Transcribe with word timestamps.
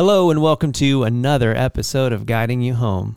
Hello 0.00 0.30
and 0.30 0.40
welcome 0.40 0.72
to 0.72 1.04
another 1.04 1.54
episode 1.54 2.14
of 2.14 2.24
Guiding 2.24 2.62
You 2.62 2.72
Home. 2.72 3.16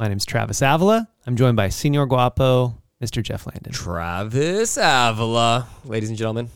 My 0.00 0.08
name 0.08 0.16
is 0.16 0.24
Travis 0.24 0.62
Avila. 0.62 1.08
I'm 1.28 1.36
joined 1.36 1.56
by 1.56 1.68
Senor 1.68 2.06
Guapo, 2.06 2.76
Mr. 3.00 3.22
Jeff 3.22 3.46
Landon, 3.46 3.72
Travis 3.72 4.76
Avila, 4.76 5.68
ladies 5.84 6.08
and 6.08 6.18
gentlemen. 6.18 6.50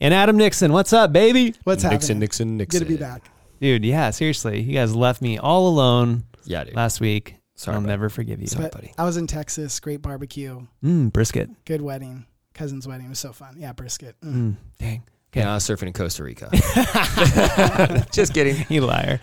and 0.00 0.14
Adam 0.14 0.36
Nixon. 0.36 0.72
What's 0.72 0.92
up, 0.92 1.12
baby? 1.12 1.56
What's 1.64 1.82
up? 1.84 1.90
Nixon, 1.90 2.18
happening? 2.18 2.20
Nixon, 2.20 2.56
Nixon. 2.58 2.78
Good 2.78 2.86
to 2.86 2.92
be 2.92 2.96
back. 2.96 3.28
Dude, 3.60 3.84
yeah, 3.84 4.10
seriously. 4.10 4.60
You 4.60 4.74
guys 4.74 4.94
left 4.94 5.20
me 5.20 5.36
all 5.36 5.66
alone 5.66 6.22
Yeah, 6.44 6.62
dude. 6.62 6.76
last 6.76 7.00
week. 7.00 7.34
Sorry, 7.56 7.74
I'll 7.74 7.80
bud. 7.80 7.88
never 7.88 8.08
forgive 8.10 8.40
you. 8.40 8.46
Sorry, 8.46 8.68
buddy. 8.70 8.92
I 8.96 9.04
was 9.04 9.16
in 9.16 9.26
Texas. 9.26 9.80
Great 9.80 10.00
barbecue. 10.00 10.64
Mm, 10.84 11.12
brisket. 11.12 11.50
Good 11.64 11.82
wedding. 11.82 12.24
Cousin's 12.54 12.86
wedding 12.86 13.06
it 13.06 13.08
was 13.08 13.18
so 13.18 13.32
fun. 13.32 13.56
Yeah, 13.58 13.72
brisket. 13.72 14.14
Mm. 14.24 14.32
Mm, 14.32 14.56
dang. 14.78 15.02
Okay. 15.32 15.42
I 15.42 15.54
was 15.54 15.64
surfing 15.64 15.88
in 15.88 15.92
Costa 15.92 16.24
Rica. 16.24 16.48
Just 18.12 18.32
kidding. 18.34 18.64
you 18.68 18.80
liar. 18.82 19.20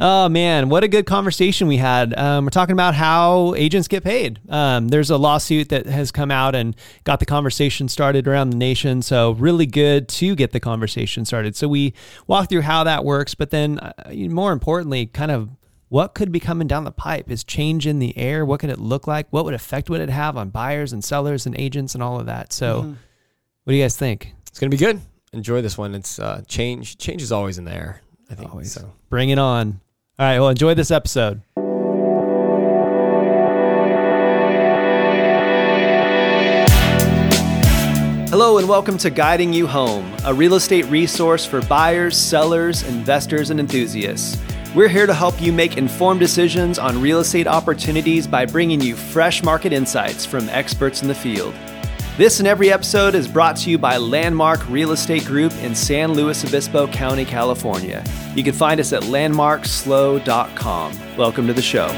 Oh 0.00 0.28
man, 0.28 0.70
what 0.70 0.82
a 0.82 0.88
good 0.88 1.06
conversation 1.06 1.68
we 1.68 1.76
had. 1.76 2.18
Um, 2.18 2.44
we're 2.46 2.50
talking 2.50 2.72
about 2.72 2.94
how 2.94 3.54
agents 3.54 3.86
get 3.86 4.02
paid. 4.02 4.40
Um, 4.48 4.88
there's 4.88 5.10
a 5.10 5.16
lawsuit 5.16 5.68
that 5.68 5.86
has 5.86 6.10
come 6.10 6.30
out 6.32 6.54
and 6.56 6.74
got 7.04 7.20
the 7.20 7.26
conversation 7.26 7.86
started 7.88 8.26
around 8.26 8.50
the 8.50 8.56
nation. 8.56 9.02
So 9.02 9.32
really 9.32 9.66
good 9.66 10.08
to 10.08 10.34
get 10.34 10.50
the 10.50 10.58
conversation 10.58 11.24
started. 11.24 11.54
So 11.54 11.68
we 11.68 11.94
walk 12.26 12.48
through 12.48 12.62
how 12.62 12.82
that 12.84 13.04
works, 13.04 13.34
but 13.36 13.50
then 13.50 13.78
uh, 13.78 13.92
more 14.30 14.50
importantly, 14.52 15.06
kind 15.06 15.30
of 15.30 15.50
what 15.90 16.14
could 16.14 16.32
be 16.32 16.40
coming 16.40 16.66
down 16.66 16.82
the 16.82 16.90
pipe 16.90 17.30
is 17.30 17.44
change 17.44 17.86
in 17.86 18.00
the 18.00 18.18
air. 18.18 18.44
What 18.44 18.58
could 18.58 18.70
it 18.70 18.80
look 18.80 19.06
like? 19.06 19.28
What 19.30 19.44
would 19.44 19.54
effect 19.54 19.88
would 19.90 20.00
it 20.00 20.08
have 20.10 20.36
on 20.36 20.48
buyers 20.50 20.92
and 20.92 21.04
sellers 21.04 21.46
and 21.46 21.54
agents 21.56 21.94
and 21.94 22.02
all 22.02 22.18
of 22.18 22.26
that? 22.26 22.52
So 22.52 22.82
Mhm. 22.82 22.96
what 23.62 23.70
do 23.70 23.74
you 23.76 23.84
guys 23.84 23.96
think? 23.96 24.34
It's 24.48 24.58
gonna 24.58 24.70
be 24.70 24.76
good. 24.76 25.00
Enjoy 25.34 25.60
this 25.62 25.76
one. 25.76 25.96
It's 25.96 26.20
uh, 26.20 26.42
change. 26.46 26.96
Change 26.96 27.20
is 27.20 27.32
always 27.32 27.58
in 27.58 27.64
the 27.64 27.74
air. 27.74 28.00
I 28.30 28.36
think 28.36 28.52
Always. 28.52 28.72
so. 28.72 28.92
Bring 29.10 29.30
it 29.30 29.38
on. 29.38 29.80
All 30.16 30.26
right, 30.26 30.38
well, 30.38 30.48
enjoy 30.48 30.74
this 30.74 30.92
episode. 30.92 31.42
Hello, 38.30 38.58
and 38.58 38.68
welcome 38.68 38.96
to 38.98 39.10
Guiding 39.10 39.52
You 39.52 39.66
Home, 39.66 40.14
a 40.24 40.32
real 40.32 40.54
estate 40.54 40.84
resource 40.86 41.44
for 41.44 41.60
buyers, 41.62 42.16
sellers, 42.16 42.84
investors, 42.84 43.50
and 43.50 43.58
enthusiasts. 43.58 44.40
We're 44.74 44.88
here 44.88 45.06
to 45.06 45.14
help 45.14 45.40
you 45.40 45.52
make 45.52 45.76
informed 45.76 46.20
decisions 46.20 46.78
on 46.78 47.00
real 47.00 47.18
estate 47.18 47.48
opportunities 47.48 48.28
by 48.28 48.46
bringing 48.46 48.80
you 48.80 48.94
fresh 48.94 49.42
market 49.42 49.72
insights 49.72 50.24
from 50.24 50.48
experts 50.48 51.02
in 51.02 51.08
the 51.08 51.14
field. 51.14 51.54
This 52.16 52.38
and 52.38 52.46
every 52.46 52.70
episode 52.70 53.16
is 53.16 53.26
brought 53.26 53.56
to 53.56 53.70
you 53.70 53.76
by 53.76 53.96
Landmark 53.96 54.68
Real 54.68 54.92
Estate 54.92 55.24
Group 55.24 55.52
in 55.54 55.74
San 55.74 56.12
Luis 56.12 56.44
Obispo 56.44 56.86
County, 56.86 57.24
California. 57.24 58.04
You 58.36 58.44
can 58.44 58.54
find 58.54 58.78
us 58.78 58.92
at 58.92 59.02
landmarkslow.com. 59.02 61.16
Welcome 61.16 61.48
to 61.48 61.52
the 61.52 61.60
show. 61.60 61.88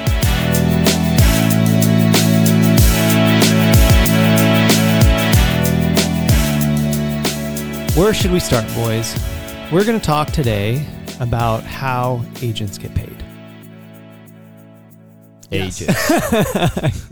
Where 8.00 8.14
should 8.14 8.32
we 8.32 8.40
start, 8.40 8.64
boys? 8.74 9.14
We're 9.70 9.84
going 9.84 10.00
to 10.00 10.06
talk 10.06 10.30
today 10.30 10.82
about 11.20 11.62
how 11.62 12.24
agents 12.40 12.78
get 12.78 12.94
paid. 12.94 13.22
Yes. 15.50 15.82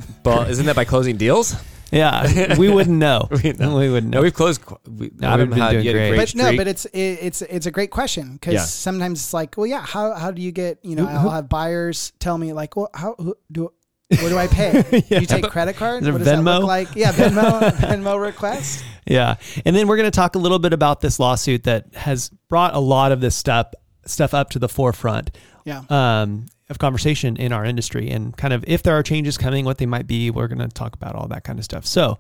well, 0.25 0.49
isn't 0.49 0.65
that 0.65 0.75
by 0.75 0.87
closing 0.87 1.19
deals? 1.19 1.55
Yeah, 1.95 2.57
we 2.59 2.69
wouldn't 2.69 2.99
know. 2.99 3.29
We 3.43 3.53
know. 3.53 3.77
We 3.79 3.89
wouldn't 3.89 4.11
know. 4.13 4.19
No, 4.19 4.23
we've 4.23 4.35
closed. 4.35 4.61
qu- 4.67 4.79
We, 4.91 5.11
No, 5.19 5.31
I've 5.31 5.39
we've 5.41 5.51
been 5.51 5.59
doing 5.71 5.85
you 5.85 5.91
had 5.97 5.97
a 5.97 6.11
great. 6.11 6.17
But 6.17 6.35
no, 6.35 6.57
but 6.57 6.67
it's 6.69 6.85
it, 6.87 6.99
it's 7.23 7.43
it's 7.43 7.67
a 7.67 7.71
great 7.71 7.91
question 7.91 8.35
because 8.35 8.55
Yeah. 8.55 8.65
sometimes 8.65 9.21
it's 9.21 9.33
like, 9.33 9.57
well, 9.57 9.67
yeah, 9.67 9.81
how 9.81 10.13
how 10.15 10.31
do 10.31 10.43
you 10.43 10.53
get? 10.53 10.79
You 10.83 10.97
know, 10.97 11.07
Who- 11.07 11.19
who- 11.19 11.29
I'll 11.29 11.35
have 11.37 11.49
buyers 11.49 12.13
tell 12.19 12.37
me 12.37 12.53
like, 12.53 12.77
well, 12.77 12.91
how 12.95 13.15
who, 13.19 13.37
do 13.51 13.73
where 14.21 14.29
do 14.29 14.39
I 14.39 14.47
pay? 14.47 14.83
Do 15.09 15.21
you 15.21 15.27
take 15.27 15.49
credit 15.51 15.77
card? 15.77 16.03
Is 16.03 16.05
there 16.05 16.13
what 16.13 16.19
does 16.19 16.27
that 16.29 16.39
Venmo? 16.39 16.59
look 16.59 16.69
like? 16.69 16.95
Yeah, 16.95 17.11
Venmo 17.13 17.71
Venmo 17.73 18.21
request. 18.21 18.85
Yeah. 19.07 19.37
And 19.65 19.75
then 19.75 19.89
we're 19.89 19.97
going 19.97 20.11
to 20.11 20.15
talk 20.15 20.35
a 20.37 20.39
little 20.39 20.59
bit 20.59 20.73
about 20.73 21.01
this 21.01 21.19
lawsuit 21.19 21.65
that 21.65 21.95
has 21.95 22.29
brought 22.49 22.75
a 22.75 22.79
lot 22.79 23.13
of 23.13 23.21
this 23.21 23.35
stuff 23.35 23.73
stuff 24.07 24.33
up 24.35 24.51
to 24.51 24.59
the 24.59 24.69
forefront 24.69 25.31
Yeah. 25.65 25.83
um, 25.89 26.47
of 26.71 26.79
conversation 26.79 27.37
in 27.37 27.53
our 27.53 27.65
industry 27.65 28.11
and 28.11 28.37
kind 28.37 28.55
of 28.55 28.65
if 28.67 28.83
there 28.83 28.95
are 28.97 29.03
changes 29.03 29.37
coming, 29.37 29.65
what 29.65 29.79
they 29.79 29.87
might 29.87 30.07
be. 30.07 30.31
We're 30.31 30.49
going 30.49 30.59
to 30.61 30.69
talk 30.69 30.95
about 30.95 31.15
all 31.15 31.29
that 31.29 31.45
kind 31.45 31.59
of 31.59 31.65
stuff. 31.65 31.85
So, 31.87 32.19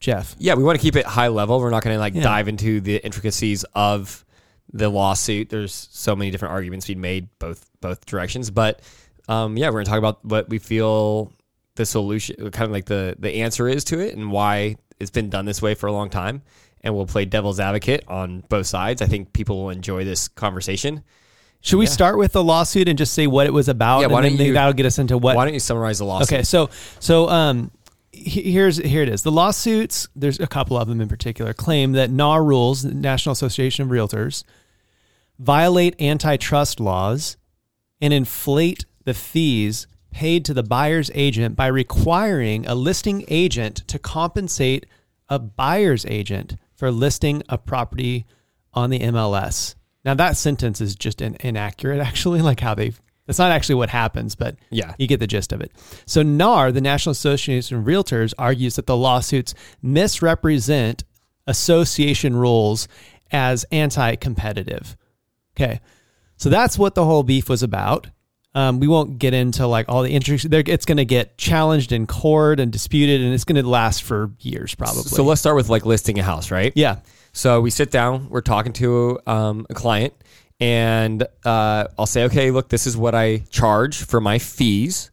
Jeff, 0.00 0.34
yeah, 0.38 0.54
we 0.54 0.64
want 0.64 0.78
to 0.78 0.82
keep 0.82 0.96
it 0.96 1.06
high 1.06 1.28
level. 1.28 1.60
We're 1.60 1.70
not 1.70 1.82
going 1.84 1.94
to 1.94 2.00
like 2.00 2.14
Yeah. 2.14 2.22
dive 2.22 2.48
into 2.48 2.80
the 2.80 2.96
intricacies 3.04 3.64
of 3.74 4.24
the 4.72 4.88
lawsuit. 4.88 5.48
There's 5.50 5.88
so 5.92 6.16
many 6.16 6.30
different 6.30 6.52
arguments 6.52 6.86
being 6.86 7.00
made 7.00 7.28
both 7.38 7.64
both 7.80 8.04
directions, 8.06 8.50
but 8.50 8.80
um, 9.28 9.56
yeah, 9.56 9.68
we're 9.68 9.74
going 9.74 9.84
to 9.86 9.90
talk 9.90 9.98
about 9.98 10.24
what 10.24 10.48
we 10.48 10.58
feel 10.58 11.32
the 11.76 11.86
solution, 11.86 12.36
kind 12.50 12.66
of 12.66 12.70
like 12.72 12.86
the 12.86 13.14
the 13.18 13.36
answer 13.42 13.68
is 13.68 13.84
to 13.84 14.00
it, 14.00 14.14
and 14.16 14.30
why 14.32 14.76
it's 15.00 15.10
been 15.10 15.30
done 15.30 15.44
this 15.44 15.62
way 15.62 15.74
for 15.74 15.86
a 15.86 15.92
long 15.92 16.10
time. 16.10 16.42
And 16.82 16.94
we'll 16.94 17.06
play 17.06 17.24
devil's 17.24 17.60
advocate 17.60 18.04
on 18.08 18.44
both 18.50 18.66
sides. 18.66 19.00
I 19.00 19.06
think 19.06 19.32
people 19.32 19.62
will 19.62 19.70
enjoy 19.70 20.04
this 20.04 20.28
conversation. 20.28 21.02
Should 21.64 21.78
we 21.78 21.86
Yeah. 21.86 21.90
start 21.90 22.18
with 22.18 22.32
the 22.32 22.44
lawsuit 22.44 22.88
and 22.88 22.96
just 22.98 23.12
say 23.14 23.26
what 23.26 23.46
it 23.46 23.52
was 23.52 23.68
about? 23.68 24.00
Yeah, 24.00 24.06
why 24.08 24.20
and 24.20 24.30
don't 24.30 24.36
then 24.38 24.46
you- 24.48 24.52
that'll 24.52 24.72
get 24.74 24.86
us 24.86 24.98
into 24.98 25.16
what 25.18 25.34
Why 25.34 25.44
don't 25.44 25.54
you 25.54 25.60
summarize 25.60 25.98
the 25.98 26.04
lawsuit? 26.04 26.32
Okay, 26.32 26.42
so 26.44 26.68
so 27.00 27.28
um, 27.28 27.70
here's 28.12 28.76
here 28.76 29.02
it 29.02 29.08
is. 29.08 29.22
The 29.22 29.32
lawsuits, 29.32 30.06
there's 30.14 30.38
a 30.38 30.46
couple 30.46 30.76
of 30.76 30.86
them 30.88 31.00
in 31.00 31.08
particular, 31.08 31.52
claim 31.52 31.92
that 31.92 32.10
NAR 32.10 32.44
rules, 32.44 32.82
the 32.82 32.94
National 32.94 33.32
Association 33.32 33.82
of 33.84 33.88
Realtors, 33.90 34.44
violate 35.38 36.00
antitrust 36.00 36.80
laws 36.80 37.36
and 38.00 38.12
inflate 38.12 38.84
the 39.04 39.14
fees 39.14 39.86
paid 40.10 40.44
to 40.44 40.54
the 40.54 40.62
buyer's 40.62 41.10
agent 41.14 41.56
by 41.56 41.66
requiring 41.66 42.64
a 42.66 42.74
listing 42.74 43.24
agent 43.28 43.82
to 43.88 43.98
compensate 43.98 44.86
a 45.28 45.38
buyer's 45.38 46.06
agent 46.06 46.56
for 46.76 46.90
listing 46.92 47.42
a 47.48 47.58
property 47.58 48.24
on 48.74 48.90
the 48.90 49.00
MLS. 49.00 49.74
Now 50.04 50.14
that 50.14 50.36
sentence 50.36 50.80
is 50.80 50.94
just 50.94 51.20
in, 51.20 51.36
inaccurate 51.40 52.00
actually, 52.06 52.42
like 52.42 52.60
how 52.60 52.74
they 52.74 52.92
that's 53.26 53.38
not 53.38 53.50
actually 53.52 53.76
what 53.76 53.88
happens, 53.88 54.34
but 54.34 54.56
Yeah. 54.70 54.94
you 54.98 55.06
get 55.06 55.18
the 55.18 55.26
gist 55.26 55.52
of 55.54 55.62
it. 55.62 55.72
So 56.04 56.22
NAR, 56.22 56.70
the 56.72 56.82
National 56.82 57.12
Association 57.12 57.78
of 57.78 57.84
Realtors, 57.84 58.34
argues 58.38 58.76
that 58.76 58.86
the 58.86 58.96
lawsuits 58.98 59.54
misrepresent 59.82 61.04
association 61.46 62.36
rules 62.36 62.86
as 63.30 63.64
anti-competitive. 63.72 64.96
Okay, 65.56 65.80
so 66.36 66.48
that's 66.50 66.76
what 66.78 66.94
the 66.94 67.04
whole 67.04 67.22
beef 67.22 67.48
was 67.48 67.62
about. 67.62 68.08
Um, 68.56 68.78
we 68.78 68.86
won't 68.88 69.18
get 69.18 69.34
into 69.34 69.66
like 69.66 69.88
all 69.88 70.02
the 70.02 70.10
interest. 70.10 70.46
It's 70.50 70.84
going 70.86 70.98
to 70.98 71.04
get 71.04 71.36
challenged 71.38 71.92
in 71.92 72.06
court 72.06 72.60
and 72.60 72.70
disputed, 72.72 73.20
and 73.20 73.32
it's 73.34 73.44
going 73.44 73.60
to 73.60 73.68
last 73.68 74.02
for 74.02 74.30
years 74.40 74.74
probably. 74.74 75.02
So 75.02 75.24
let's 75.24 75.40
start 75.40 75.56
with 75.56 75.68
like 75.68 75.86
listing 75.86 76.18
a 76.18 76.22
house, 76.22 76.50
right? 76.50 76.72
yeah, 76.76 76.98
So 77.36 77.60
we 77.60 77.70
sit 77.70 77.90
down, 77.90 78.28
we're 78.30 78.42
talking 78.42 78.72
to 78.74 79.18
um, 79.26 79.66
a 79.68 79.74
client, 79.74 80.14
and 80.60 81.26
uh, 81.44 81.88
I'll 81.98 82.06
say, 82.06 82.22
okay, 82.24 82.52
look, 82.52 82.68
this 82.68 82.86
is 82.86 82.96
what 82.96 83.12
I 83.12 83.38
charge 83.50 84.04
for 84.04 84.20
my 84.20 84.38
fees. 84.38 85.10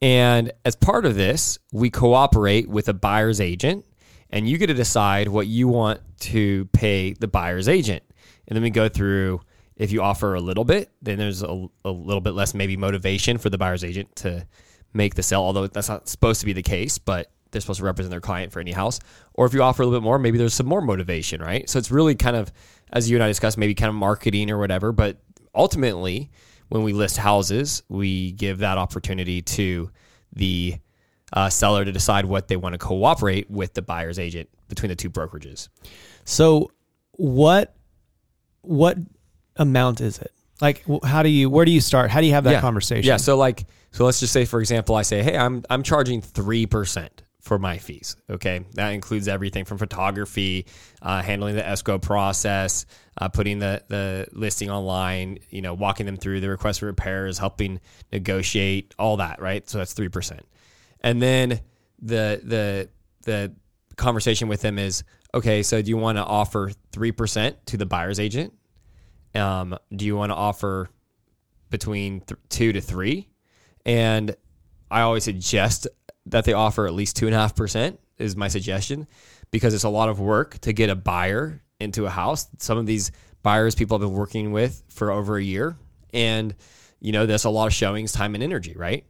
And 0.00 0.52
as 0.64 0.74
part 0.74 1.04
of 1.04 1.16
this, 1.16 1.58
we 1.70 1.90
cooperate 1.90 2.66
with 2.66 2.88
a 2.88 2.94
buyer's 2.94 3.42
agent, 3.42 3.84
and 4.30 4.48
you 4.48 4.56
get 4.56 4.68
to 4.68 4.74
decide 4.74 5.28
what 5.28 5.48
you 5.48 5.68
want 5.68 6.00
to 6.20 6.64
pay 6.72 7.12
the 7.12 7.28
buyer's 7.28 7.68
agent. 7.68 8.02
And 8.48 8.56
then 8.56 8.62
we 8.62 8.70
go 8.70 8.88
through 8.88 9.42
if 9.76 9.92
you 9.92 10.00
offer 10.00 10.34
a 10.34 10.40
little 10.40 10.64
bit, 10.64 10.90
then 11.02 11.18
there's 11.18 11.42
a, 11.42 11.66
a 11.84 11.90
little 11.90 12.22
bit 12.22 12.32
less 12.32 12.54
maybe 12.54 12.78
motivation 12.78 13.36
for 13.36 13.50
the 13.50 13.58
buyer's 13.58 13.84
agent 13.84 14.16
to 14.16 14.46
make 14.94 15.14
the 15.14 15.22
sale, 15.22 15.42
although 15.42 15.66
that's 15.66 15.90
not 15.90 16.08
supposed 16.08 16.40
to 16.40 16.46
be 16.46 16.54
the 16.54 16.62
case, 16.62 16.96
but 16.96 17.30
they're 17.50 17.60
supposed 17.60 17.80
to 17.80 17.84
represent 17.84 18.10
their 18.10 18.20
client 18.20 18.52
for 18.52 18.60
any 18.60 18.72
house. 18.72 19.00
Or 19.34 19.46
if 19.46 19.54
you 19.54 19.62
offer 19.62 19.82
a 19.82 19.86
little 19.86 20.00
bit 20.00 20.04
more, 20.04 20.18
maybe 20.18 20.38
there's 20.38 20.54
some 20.54 20.66
more 20.66 20.80
motivation, 20.80 21.40
right? 21.40 21.68
So 21.68 21.78
it's 21.78 21.90
really 21.90 22.14
kind 22.14 22.36
of, 22.36 22.52
as 22.92 23.10
you 23.10 23.16
and 23.16 23.24
I 23.24 23.28
discussed, 23.28 23.58
maybe 23.58 23.74
kind 23.74 23.88
of 23.88 23.94
marketing 23.94 24.50
or 24.50 24.58
whatever. 24.58 24.92
But 24.92 25.20
ultimately, 25.54 26.30
when 26.68 26.82
we 26.82 26.92
list 26.92 27.16
houses, 27.16 27.82
we 27.88 28.32
give 28.32 28.58
that 28.58 28.78
opportunity 28.78 29.42
to 29.42 29.90
the 30.32 30.76
uh, 31.32 31.48
seller 31.48 31.84
to 31.84 31.92
decide 31.92 32.24
what 32.24 32.48
they 32.48 32.56
want 32.56 32.74
to 32.74 32.78
cooperate 32.78 33.50
with 33.50 33.74
the 33.74 33.82
buyer's 33.82 34.18
agent 34.18 34.48
between 34.68 34.88
the 34.88 34.96
two 34.96 35.10
brokerages. 35.10 35.68
So 36.24 36.70
what 37.12 37.74
what 38.62 38.98
amount 39.56 40.00
is 40.00 40.18
it? 40.18 40.32
Like 40.60 40.84
how 41.04 41.22
do 41.22 41.28
you 41.28 41.50
where 41.50 41.64
do 41.64 41.72
you 41.72 41.80
start? 41.80 42.10
How 42.10 42.20
do 42.20 42.26
you 42.26 42.32
have 42.34 42.44
that 42.44 42.52
yeah. 42.52 42.60
conversation? 42.60 43.06
Yeah. 43.06 43.16
So 43.16 43.36
like, 43.36 43.66
so 43.92 44.04
let's 44.04 44.20
just 44.20 44.32
say, 44.32 44.44
for 44.44 44.60
example, 44.60 44.94
I 44.94 45.02
say, 45.02 45.22
hey, 45.22 45.36
I'm 45.36 45.64
I'm 45.70 45.82
charging 45.82 46.20
three 46.20 46.66
percent 46.66 47.22
for 47.40 47.58
my 47.58 47.78
fees. 47.78 48.16
Okay, 48.28 48.64
that 48.74 48.90
includes 48.90 49.26
everything 49.28 49.64
from 49.64 49.78
photography, 49.78 50.66
uh, 51.02 51.22
handling 51.22 51.56
the 51.56 51.66
escrow 51.66 51.98
process, 51.98 52.86
uh, 53.18 53.28
putting 53.28 53.58
the 53.58 53.82
the 53.88 54.28
listing 54.32 54.70
online, 54.70 55.38
you 55.50 55.62
know, 55.62 55.74
walking 55.74 56.06
them 56.06 56.16
through 56.16 56.40
the 56.40 56.48
request 56.48 56.80
for 56.80 56.86
repairs, 56.86 57.38
helping 57.38 57.80
negotiate, 58.12 58.94
all 58.98 59.16
that. 59.16 59.40
Right. 59.40 59.68
So 59.68 59.78
that's 59.78 59.92
three 59.92 60.08
percent, 60.08 60.46
and 61.00 61.20
then 61.20 61.60
the 62.00 62.40
the 62.44 62.88
the 63.24 63.54
conversation 63.96 64.48
with 64.48 64.60
them 64.60 64.78
is 64.78 65.02
okay. 65.34 65.62
So 65.62 65.82
do 65.82 65.88
you 65.88 65.96
want 65.96 66.18
to 66.18 66.24
offer 66.24 66.72
three 66.92 67.12
percent 67.12 67.64
to 67.66 67.76
the 67.76 67.86
buyer's 67.86 68.20
agent? 68.20 68.52
Um, 69.34 69.76
do 69.94 70.04
you 70.04 70.16
want 70.16 70.30
to 70.30 70.36
offer 70.36 70.90
between 71.70 72.20
th- 72.20 72.38
two 72.48 72.72
to 72.72 72.80
three, 72.80 73.28
and 73.86 74.34
I 74.90 75.02
always 75.02 75.24
suggest 75.24 75.86
that 76.26 76.44
they 76.44 76.52
offer 76.52 76.86
at 76.86 76.94
least 76.94 77.16
two 77.16 77.26
and 77.26 77.34
a 77.34 77.38
half 77.38 77.54
percent 77.54 77.98
is 78.18 78.36
my 78.36 78.48
suggestion 78.48 79.06
because 79.50 79.74
it's 79.74 79.84
a 79.84 79.88
lot 79.88 80.08
of 80.08 80.20
work 80.20 80.58
to 80.60 80.72
get 80.72 80.90
a 80.90 80.94
buyer 80.94 81.62
into 81.80 82.06
a 82.06 82.10
house. 82.10 82.48
Some 82.58 82.78
of 82.78 82.86
these 82.86 83.10
buyers 83.42 83.74
people 83.74 83.98
have 83.98 84.06
been 84.06 84.16
working 84.16 84.52
with 84.52 84.82
for 84.88 85.10
over 85.10 85.36
a 85.36 85.42
year, 85.42 85.76
and 86.12 86.54
you 87.00 87.12
know 87.12 87.26
that's 87.26 87.44
a 87.44 87.50
lot 87.50 87.66
of 87.66 87.74
showings, 87.74 88.12
time, 88.12 88.34
and 88.34 88.44
energy, 88.44 88.74
right? 88.76 89.04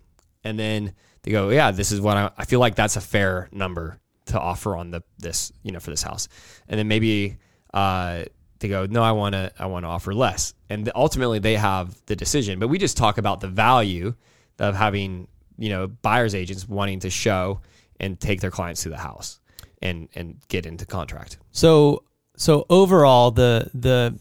And 0.44 0.58
then 0.58 0.94
they 1.22 1.32
go, 1.32 1.50
yeah, 1.50 1.70
this 1.70 1.92
is 1.92 2.00
what 2.00 2.16
I, 2.16 2.30
I 2.38 2.44
feel 2.44 2.60
like 2.60 2.74
that's 2.74 2.96
a 2.96 3.00
fair 3.00 3.48
number 3.52 3.98
to 4.26 4.40
offer 4.40 4.76
on 4.76 4.90
the 4.90 5.02
this 5.18 5.52
you 5.62 5.72
know 5.72 5.80
for 5.80 5.90
this 5.90 6.02
house, 6.02 6.28
and 6.68 6.78
then 6.78 6.88
maybe 6.88 7.38
uh, 7.74 8.24
they 8.60 8.68
go, 8.68 8.86
no, 8.86 9.02
I 9.02 9.12
want 9.12 9.34
to 9.34 9.52
I 9.58 9.66
want 9.66 9.84
to 9.84 9.88
offer 9.88 10.14
less, 10.14 10.54
and 10.68 10.90
ultimately 10.94 11.40
they 11.40 11.56
have 11.56 11.96
the 12.06 12.16
decision. 12.16 12.58
But 12.58 12.68
we 12.68 12.78
just 12.78 12.96
talk 12.96 13.18
about 13.18 13.40
the 13.40 13.48
value 13.48 14.14
of 14.58 14.76
having 14.76 15.26
you 15.60 15.68
know 15.68 15.86
buyers 15.86 16.34
agents 16.34 16.68
wanting 16.68 16.98
to 17.00 17.10
show 17.10 17.60
and 18.00 18.18
take 18.18 18.40
their 18.40 18.50
clients 18.50 18.82
to 18.82 18.88
the 18.88 18.96
house 18.96 19.38
and 19.82 20.08
and 20.14 20.36
get 20.48 20.66
into 20.66 20.86
contract. 20.86 21.38
So 21.52 22.02
so 22.36 22.66
overall 22.68 23.30
the 23.30 23.70
the 23.74 24.18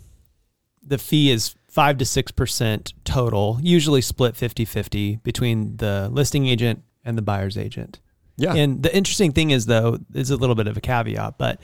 the 0.84 0.98
fee 0.98 1.32
is 1.32 1.56
five 1.70 1.98
to 2.00 2.06
six 2.06 2.32
percent 2.32 2.94
total, 3.06 3.60
usually 3.62 4.02
split 4.02 4.34
50-50 4.36 5.24
between 5.24 5.78
the 5.78 6.10
listing 6.12 6.46
agent 6.48 6.84
and 7.06 7.18
the 7.18 7.22
buyer's 7.22 7.58
agent. 7.58 8.00
Yeah. 8.38 8.56
And 8.56 8.82
the 8.84 8.96
interesting 8.96 9.32
thing 9.32 9.52
is 9.52 9.66
though, 9.66 10.00
is 10.14 10.32
a 10.32 10.36
little 10.38 10.56
bit 10.56 10.68
of 10.68 10.78
a 10.78 10.82
caveat, 10.82 11.38
but 11.38 11.60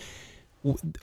w- 0.64 0.94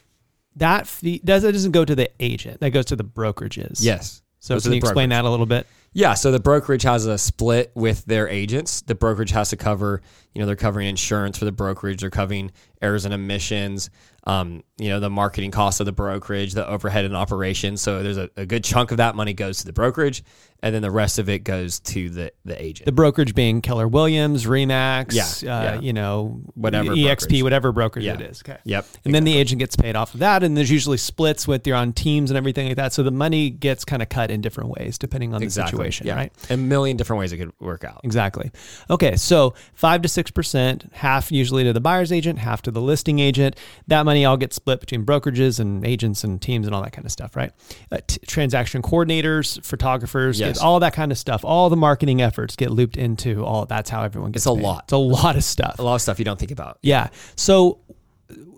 that 0.56 0.86
fee 0.86 1.20
does 1.24 1.44
it 1.44 1.52
doesn't 1.52 1.72
go 1.72 1.84
to 1.84 1.94
the 1.94 2.10
agent. 2.20 2.60
That 2.60 2.70
goes 2.70 2.86
to 2.86 2.96
the 2.96 3.04
brokerages. 3.04 3.78
yes. 3.82 4.22
So 4.40 4.58
can 4.58 4.72
you 4.72 4.78
explain 4.78 5.10
that 5.10 5.24
a 5.24 5.30
little 5.30 5.46
bit? 5.46 5.66
Yeah, 5.94 6.14
so 6.14 6.30
the 6.32 6.40
brokerage 6.40 6.84
has 6.84 7.04
a 7.04 7.18
split 7.18 7.70
with 7.74 8.04
their 8.06 8.26
agents. 8.26 8.80
The 8.80 8.94
brokerage 8.94 9.32
has 9.32 9.50
to 9.50 9.56
cover, 9.58 10.00
you 10.32 10.40
know, 10.40 10.46
they're 10.46 10.56
covering 10.56 10.88
insurance 10.88 11.38
for 11.38 11.44
the 11.44 11.52
brokerage, 11.52 12.00
they're 12.00 12.10
covering 12.10 12.50
errors 12.82 13.04
and 13.04 13.14
omissions, 13.14 13.88
um, 14.24 14.62
you 14.78 14.88
know, 14.88 15.00
the 15.00 15.10
marketing 15.10 15.50
costs 15.50 15.80
of 15.80 15.86
the 15.86 15.92
brokerage, 15.92 16.52
the 16.54 16.66
overhead 16.66 17.04
and 17.04 17.16
operations. 17.16 17.80
So 17.82 18.02
there's 18.02 18.18
a, 18.18 18.30
a 18.36 18.46
good 18.46 18.62
chunk 18.64 18.90
of 18.90 18.98
that 18.98 19.14
money 19.16 19.32
goes 19.32 19.58
to 19.58 19.66
the 19.66 19.72
brokerage, 19.72 20.22
and 20.62 20.72
then 20.72 20.82
the 20.82 20.92
rest 20.92 21.18
of 21.18 21.28
it 21.28 21.40
goes 21.40 21.80
to 21.80 22.08
the 22.08 22.32
the 22.44 22.60
agent. 22.62 22.84
The 22.86 22.92
brokerage 22.92 23.34
being 23.34 23.62
Keller 23.62 23.88
Williams, 23.88 24.44
Remax, 24.46 25.12
Yeah, 25.42 25.56
uh, 25.56 25.62
yeah. 25.62 25.80
you 25.80 25.92
know, 25.92 26.40
Whatever 26.54 26.90
EXP, 26.90 27.04
brokerage. 27.16 27.42
whatever 27.42 27.72
brokerage 27.72 28.04
Yeah. 28.04 28.14
it 28.14 28.20
is. 28.22 28.42
Okay. 28.46 28.58
yep. 28.64 28.86
And 29.04 29.12
then 29.12 29.24
the 29.24 29.36
agent 29.36 29.58
gets 29.58 29.74
paid 29.74 29.96
off 29.96 30.14
of 30.14 30.20
that, 30.20 30.44
and 30.44 30.56
there's 30.56 30.70
usually 30.70 30.98
splits 30.98 31.48
with 31.48 31.66
you're 31.66 31.76
on 31.76 31.92
teams 31.92 32.30
and 32.30 32.38
everything 32.38 32.68
like 32.68 32.76
that. 32.76 32.92
So 32.92 33.02
the 33.02 33.10
money 33.10 33.50
gets 33.50 33.84
kind 33.84 34.02
of 34.02 34.08
cut 34.08 34.30
in 34.30 34.40
different 34.40 34.70
ways 34.70 34.98
depending 34.98 35.34
on 35.34 35.40
the 35.40 35.46
exactly. 35.46 35.76
situation, 35.78 36.06
yeah. 36.06 36.14
right? 36.14 36.32
A 36.50 36.56
million 36.56 36.96
different 36.96 37.18
ways 37.18 37.32
it 37.32 37.38
could 37.38 37.52
work 37.60 37.82
out. 37.82 38.00
Exactly. 38.04 38.52
Okay, 38.88 39.16
so 39.16 39.54
five 39.74 40.02
to 40.02 40.08
six 40.08 40.30
percent, 40.30 40.84
half 40.92 41.32
usually 41.32 41.64
to 41.64 41.72
the 41.72 41.80
buyer's 41.80 42.12
agent, 42.12 42.38
half 42.38 42.62
to 42.62 42.70
the 42.72 42.80
listing 42.80 43.18
agent. 43.18 43.56
That 43.86 44.04
money 44.04 44.24
all 44.24 44.36
gets 44.36 44.56
split 44.56 44.80
between 44.80 45.04
brokerages 45.06 45.60
and 45.60 45.84
agents 45.86 46.24
and 46.24 46.40
teams 46.40 46.66
and 46.66 46.74
all 46.74 46.82
that 46.82 46.92
kind 46.92 47.04
of 47.04 47.12
stuff, 47.12 47.36
right? 47.36 47.52
Uh, 47.90 47.98
t- 48.06 48.18
transaction 48.26 48.82
coordinators, 48.82 49.64
photographers, 49.64 50.40
Yes. 50.40 50.58
all 50.60 50.80
that 50.80 50.92
kind 50.94 51.12
of 51.12 51.18
stuff. 51.18 51.44
All 51.44 51.70
the 51.70 51.76
marketing 51.76 52.20
efforts 52.22 52.56
get 52.56 52.70
looped 52.70 52.96
into 52.96 53.44
all. 53.44 53.66
That's 53.66 53.90
how 53.90 54.02
everyone 54.02 54.32
gets. 54.32 54.46
It's 54.46 54.52
a 54.52 54.54
paid. 54.56 54.62
lot. 54.64 54.84
It's 54.84 54.92
a 54.92 54.96
lot 54.96 55.36
of 55.36 55.44
stuff. 55.44 55.78
A 55.78 55.82
lot 55.82 55.94
of 55.96 56.02
stuff 56.02 56.18
you 56.18 56.24
don't 56.24 56.38
think 56.38 56.50
about. 56.52 56.78
Yeah. 56.82 57.08
So 57.36 57.78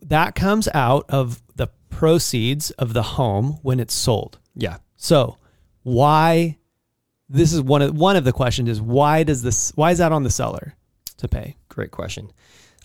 that 0.02 0.34
comes 0.34 0.68
out 0.74 1.06
of 1.08 1.42
the 1.56 1.68
proceeds 1.90 2.70
of 2.72 2.92
the 2.92 3.02
home 3.02 3.58
when 3.62 3.80
it's 3.80 3.94
sold. 3.94 4.38
Yeah. 4.54 4.76
So 4.96 5.38
why 5.82 6.58
this 7.28 7.52
is 7.52 7.60
one 7.62 7.82
of 7.82 7.96
one 7.96 8.16
of 8.16 8.24
the 8.24 8.32
questions 8.32 8.68
is 8.68 8.80
why 8.80 9.22
does 9.22 9.42
this 9.42 9.72
why 9.76 9.90
is 9.90 9.98
that 9.98 10.12
on 10.12 10.22
the 10.22 10.30
seller 10.30 10.74
to 11.18 11.28
pay? 11.28 11.56
Great 11.68 11.90
question. 11.90 12.30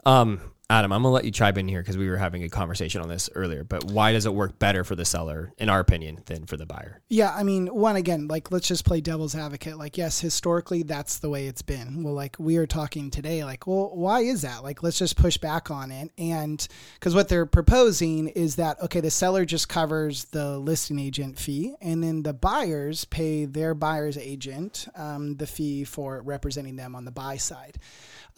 Um, 0.06 0.40
Adam, 0.72 0.94
I'm 0.94 1.02
gonna 1.02 1.12
let 1.12 1.26
you 1.26 1.32
chime 1.32 1.58
in 1.58 1.68
here 1.68 1.82
because 1.82 1.98
we 1.98 2.08
were 2.08 2.18
having 2.18 2.44
a 2.44 2.50
conversation 2.50 3.02
on 3.02 3.10
this 3.10 3.28
earlier. 3.34 3.64
But 3.64 3.86
why 3.86 4.12
does 4.12 4.28
it 4.28 4.36
work 4.36 4.60
better 4.60 4.84
for 4.84 4.96
the 4.96 5.04
seller, 5.04 5.52
in 5.58 5.68
our 5.68 5.80
opinion, 5.80 6.22
than 6.28 6.46
for 6.46 6.58
the 6.58 6.68
buyer? 6.68 7.02
Yeah, 7.10 7.34
I 7.36 7.42
mean, 7.42 7.74
one 7.74 7.96
again, 7.96 8.28
like 8.28 8.52
let's 8.52 8.68
just 8.68 8.86
play 8.86 9.02
devil's 9.02 9.34
advocate. 9.34 9.80
Like, 9.80 9.98
yes, 9.98 10.20
historically 10.20 10.84
that's 10.84 11.18
the 11.18 11.30
way 11.30 11.48
it's 11.48 11.64
been. 11.64 12.04
Well, 12.04 12.14
like 12.14 12.36
we 12.38 12.58
are 12.58 12.68
talking 12.68 13.10
today, 13.10 13.44
like, 13.44 13.66
well, 13.66 13.90
why 13.96 14.20
is 14.20 14.44
that? 14.44 14.62
Like, 14.62 14.84
let's 14.84 15.00
just 15.00 15.18
push 15.18 15.38
back 15.38 15.72
on 15.72 15.90
it. 15.90 16.12
And 16.20 16.68
because 16.94 17.16
what 17.16 17.30
they're 17.30 17.48
proposing 17.48 18.28
is 18.28 18.58
that 18.58 18.80
okay, 18.84 19.00
the 19.00 19.10
seller 19.10 19.46
just 19.46 19.70
covers 19.70 20.26
the 20.26 20.60
listing 20.60 21.00
agent 21.00 21.40
fee, 21.40 21.74
and 21.82 22.04
then 22.04 22.22
the 22.22 22.34
buyers 22.34 23.06
pay 23.06 23.46
their 23.46 23.74
buyer's 23.74 24.20
agent 24.20 24.88
um, 24.94 25.36
the 25.38 25.48
fee 25.48 25.84
for 25.84 26.22
representing 26.22 26.76
them 26.76 26.94
on 26.94 27.06
the 27.06 27.12
buy 27.12 27.38
side. 27.38 27.80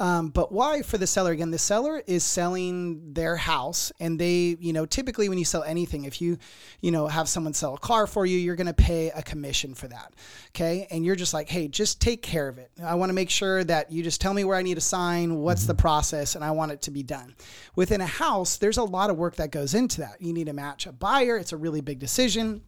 Um, 0.01 0.29
but 0.29 0.51
why 0.51 0.81
for 0.81 0.97
the 0.97 1.05
seller? 1.05 1.31
Again, 1.31 1.51
the 1.51 1.59
seller 1.59 2.01
is 2.07 2.23
selling 2.23 3.13
their 3.13 3.35
house, 3.35 3.91
and 3.99 4.17
they, 4.17 4.57
you 4.59 4.73
know, 4.73 4.87
typically 4.87 5.29
when 5.29 5.37
you 5.37 5.45
sell 5.45 5.61
anything, 5.61 6.05
if 6.05 6.19
you, 6.19 6.39
you 6.81 6.89
know, 6.89 7.05
have 7.05 7.29
someone 7.29 7.53
sell 7.53 7.75
a 7.75 7.77
car 7.77 8.07
for 8.07 8.25
you, 8.25 8.35
you're 8.39 8.55
going 8.55 8.65
to 8.65 8.73
pay 8.73 9.11
a 9.11 9.21
commission 9.21 9.75
for 9.75 9.87
that. 9.89 10.15
Okay. 10.55 10.87
And 10.89 11.05
you're 11.05 11.15
just 11.15 11.35
like, 11.35 11.49
hey, 11.49 11.67
just 11.67 12.01
take 12.01 12.23
care 12.23 12.47
of 12.47 12.57
it. 12.57 12.71
I 12.83 12.95
want 12.95 13.11
to 13.11 13.13
make 13.13 13.29
sure 13.29 13.63
that 13.65 13.91
you 13.91 14.01
just 14.01 14.19
tell 14.19 14.33
me 14.33 14.43
where 14.43 14.57
I 14.57 14.63
need 14.63 14.73
to 14.73 14.81
sign, 14.81 15.35
what's 15.35 15.67
the 15.67 15.75
process, 15.75 16.33
and 16.33 16.43
I 16.43 16.49
want 16.49 16.71
it 16.71 16.81
to 16.81 16.91
be 16.91 17.03
done. 17.03 17.35
Within 17.75 18.01
a 18.01 18.07
house, 18.07 18.57
there's 18.57 18.77
a 18.77 18.83
lot 18.83 19.11
of 19.11 19.17
work 19.17 19.35
that 19.35 19.51
goes 19.51 19.75
into 19.75 20.01
that. 20.01 20.19
You 20.19 20.33
need 20.33 20.47
to 20.47 20.53
match 20.53 20.87
a 20.87 20.91
buyer, 20.91 21.37
it's 21.37 21.53
a 21.53 21.57
really 21.57 21.81
big 21.81 21.99
decision 21.99 22.63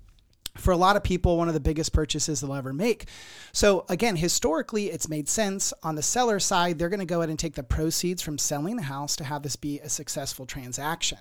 for 0.57 0.71
a 0.71 0.77
lot 0.77 0.95
of 0.95 1.03
people, 1.03 1.37
one 1.37 1.47
of 1.47 1.53
the 1.53 1.59
biggest 1.59 1.93
purchases 1.93 2.41
they'll 2.41 2.53
ever 2.53 2.73
make. 2.73 3.07
So, 3.53 3.85
again, 3.89 4.15
historically, 4.15 4.91
it's 4.91 5.09
made 5.09 5.27
sense. 5.27 5.73
On 5.83 5.95
the 5.95 6.01
seller 6.01 6.39
side, 6.39 6.77
they're 6.77 6.89
going 6.89 6.99
to 6.99 7.05
go 7.05 7.19
ahead 7.19 7.29
and 7.29 7.39
take 7.39 7.55
the 7.55 7.63
proceeds 7.63 8.21
from 8.21 8.37
selling 8.37 8.75
the 8.75 8.83
house 8.83 9.15
to 9.17 9.23
have 9.23 9.41
this 9.41 9.55
be 9.55 9.79
a 9.79 9.89
successful 9.89 10.45
transaction. 10.45 11.17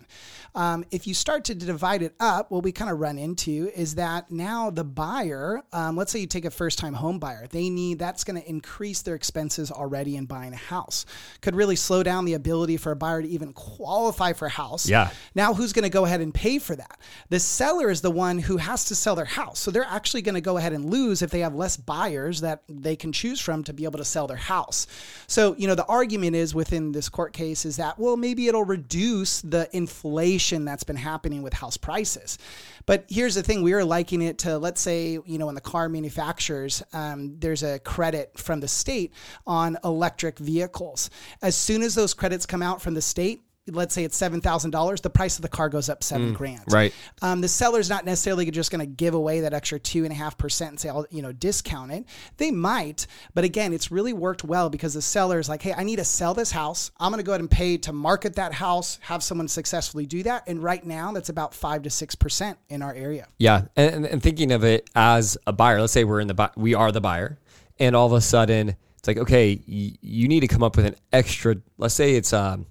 Um, 0.55 0.85
if 0.91 1.07
you 1.07 1.15
start 1.15 1.45
to 1.45 1.55
divide 1.55 2.03
it 2.03 2.15
up, 2.21 2.51
what 2.51 2.63
we 2.63 2.73
kind 2.73 2.91
of 2.91 3.01
run 3.01 3.19
into 3.19 3.71
is 3.75 3.95
that 3.95 4.31
now 4.31 4.71
the 4.71 4.85
buyer, 4.85 5.63
um, 5.73 5.97
let's 5.97 6.13
say 6.13 6.21
you 6.21 6.27
take 6.27 6.45
a 6.45 6.51
first 6.51 6.79
time 6.79 6.95
home 6.95 7.19
buyer, 7.19 7.47
they 7.51 7.71
need 7.71 7.99
that's 7.99 8.25
going 8.25 8.41
to 8.41 8.49
increase 8.49 9.03
their 9.03 9.15
expenses 9.15 9.71
already 9.71 10.17
in 10.17 10.27
buying 10.27 10.53
a 10.53 10.57
house. 10.57 11.07
Could 11.41 11.55
really 11.55 11.77
slow 11.77 12.03
down 12.03 12.25
the 12.25 12.35
ability 12.35 12.77
for 12.77 12.93
a 12.93 12.97
buyer 12.97 13.23
to 13.23 13.29
even 13.29 13.53
qualify 13.53 14.33
for 14.33 14.47
a 14.47 14.51
house. 14.51 14.89
Yeah. 14.89 15.11
Now, 15.35 15.55
who's 15.55 15.73
going 15.73 15.85
to 15.85 15.91
go 15.91 16.05
ahead 16.05 16.21
and 16.21 16.35
pay 16.35 16.59
for 16.59 16.77
that? 16.77 16.99
The 17.31 17.41
seller 17.41 17.91
is 17.91 18.01
the 18.01 18.11
one 18.11 18.39
who 18.39 18.59
has 18.59 18.85
to 18.87 18.95
sell 18.95 19.15
their 19.15 19.22
house. 19.25 19.59
So 19.59 19.71
they're 19.71 19.85
actually 19.85 20.23
going 20.23 20.35
to 20.35 20.41
go 20.41 20.57
ahead 20.57 20.73
and 20.73 20.85
lose 20.85 21.23
if 21.23 21.31
they 21.31 21.41
have 21.41 21.55
less 21.55 21.77
buyers 21.77 22.41
that 22.41 22.63
they 22.69 22.97
can 22.97 23.13
choose 23.13 23.41
from 23.41 23.65
to 23.65 23.73
be 23.73 23.85
able 23.85 23.99
to 23.99 24.05
sell 24.05 24.27
their 24.27 24.37
house. 24.37 24.87
So, 25.27 25.55
you 25.57 25.67
know, 25.67 25.75
the 25.75 25.87
argument 25.87 26.37
is 26.37 26.55
within 26.55 26.93
this 26.93 27.09
court 27.09 27.33
case 27.33 27.65
is 27.65 27.77
that, 27.77 27.99
well, 27.99 28.17
maybe 28.17 28.49
it'll 28.49 28.65
reduce 28.65 29.43
the 29.43 29.69
inflation 29.77 30.65
that's 30.65 30.85
been 30.85 30.97
happening 30.97 31.43
with 31.43 31.53
house 31.53 31.77
prices. 31.77 32.39
But 32.87 33.05
here's 33.09 33.35
the 33.35 33.43
thing 33.43 33.63
we 33.63 33.73
are 33.73 33.85
liking 33.85 34.23
it 34.23 34.39
to, 34.39 34.59
let's 34.59 34.81
say, 34.81 35.19
you 35.25 35.39
know, 35.39 35.49
in 35.49 35.55
the 35.55 35.61
car 35.61 35.89
manufacturers, 35.89 36.83
um, 36.93 37.37
there's 37.39 37.63
a 37.63 37.79
credit 37.81 38.39
from 38.39 38.61
the 38.61 38.69
state 38.69 39.13
on 39.47 39.79
electric 39.85 40.39
vehicles. 40.39 41.11
As 41.41 41.57
soon 41.57 41.83
as 41.83 41.95
those 41.95 42.15
credits 42.15 42.47
come 42.47 42.63
out 42.63 42.83
from 42.83 42.95
the 42.95 43.03
state, 43.03 43.43
let's 43.71 43.95
say 43.95 44.03
it's 44.05 44.17
seven 44.17 44.41
thousand 44.41 44.73
dollars, 44.73 45.01
the 45.01 45.11
price 45.11 45.37
of 45.37 45.43
the 45.43 45.49
car 45.49 45.69
goes 45.69 45.89
up 45.89 46.03
seven 46.03 46.33
grand. 46.33 46.63
right. 46.69 46.93
Um, 47.21 47.41
the 47.41 47.49
seller's 47.49 47.89
not 47.89 48.05
necessarily 48.05 48.51
just 48.51 48.71
going 48.73 48.81
to 48.81 48.87
give 48.87 49.15
away 49.15 49.41
that 49.41 49.53
extra 49.53 49.79
two 49.79 50.03
and 50.05 50.13
a 50.13 50.17
half 50.17 50.37
percent 50.37 50.71
and 50.71 50.81
say, 50.81 50.89
"I'll 50.89 51.07
you 51.11 51.23
know 51.23 51.33
discount 51.33 51.93
it." 51.93 52.05
They 52.39 52.51
might, 52.51 53.07
but 53.35 53.45
again, 53.45 53.73
it's 53.73 53.93
really 53.93 54.13
worked 54.13 54.43
well 54.43 54.69
because 54.69 54.95
the 54.95 55.03
seller 55.03 55.39
is 55.39 55.49
like, 55.49 55.63
"Hey, 55.63 55.73
I 55.73 55.85
need 55.85 55.97
to 55.97 56.05
sell 56.05 56.35
this 56.35 56.51
house. 56.51 56.91
I'm 56.99 57.13
going 57.13 57.19
to 57.21 57.25
go 57.27 57.33
ahead 57.33 57.41
and 57.41 57.51
pay 57.51 57.77
to 57.79 57.93
market 57.93 58.35
that 58.37 58.53
house, 58.53 58.99
have 59.03 59.23
someone 59.23 59.47
successfully 59.49 60.07
do 60.07 60.23
that." 60.25 60.45
And 60.49 60.63
right 60.63 60.85
now, 60.85 61.13
that's 61.13 61.29
about 61.29 61.55
five 61.55 61.83
to 61.83 61.91
six 61.91 62.15
percent 62.15 62.59
in 62.69 62.83
our 62.83 62.93
area. 62.95 63.29
Yeah, 63.39 63.63
and, 63.77 64.07
and- 64.07 64.23
thinking 64.23 64.53
of 64.53 64.63
it 64.65 64.89
as 64.95 65.37
a 65.47 65.53
buyer, 65.53 65.81
let's 65.81 65.93
say 65.93 66.05
we're 66.05 66.21
in 66.21 66.29
the 66.29 66.35
bu- 66.35 66.49
we 66.57 66.75
are 66.75 66.91
the 66.93 67.01
buyer, 67.01 67.39
and 67.79 67.95
all 67.97 68.07
of 68.07 68.13
a 68.13 68.21
sudden 68.21 68.77
it's 68.99 69.09
like, 69.09 69.19
okay, 69.19 69.61
you 69.67 70.29
need 70.29 70.41
to 70.41 70.49
come 70.49 70.63
up 70.63 70.77
with 70.77 70.87
an 70.87 70.95
extra. 71.13 71.57
Let's 71.77 71.95
say 71.95 72.15
it's 72.15 72.33
um, 72.33 72.67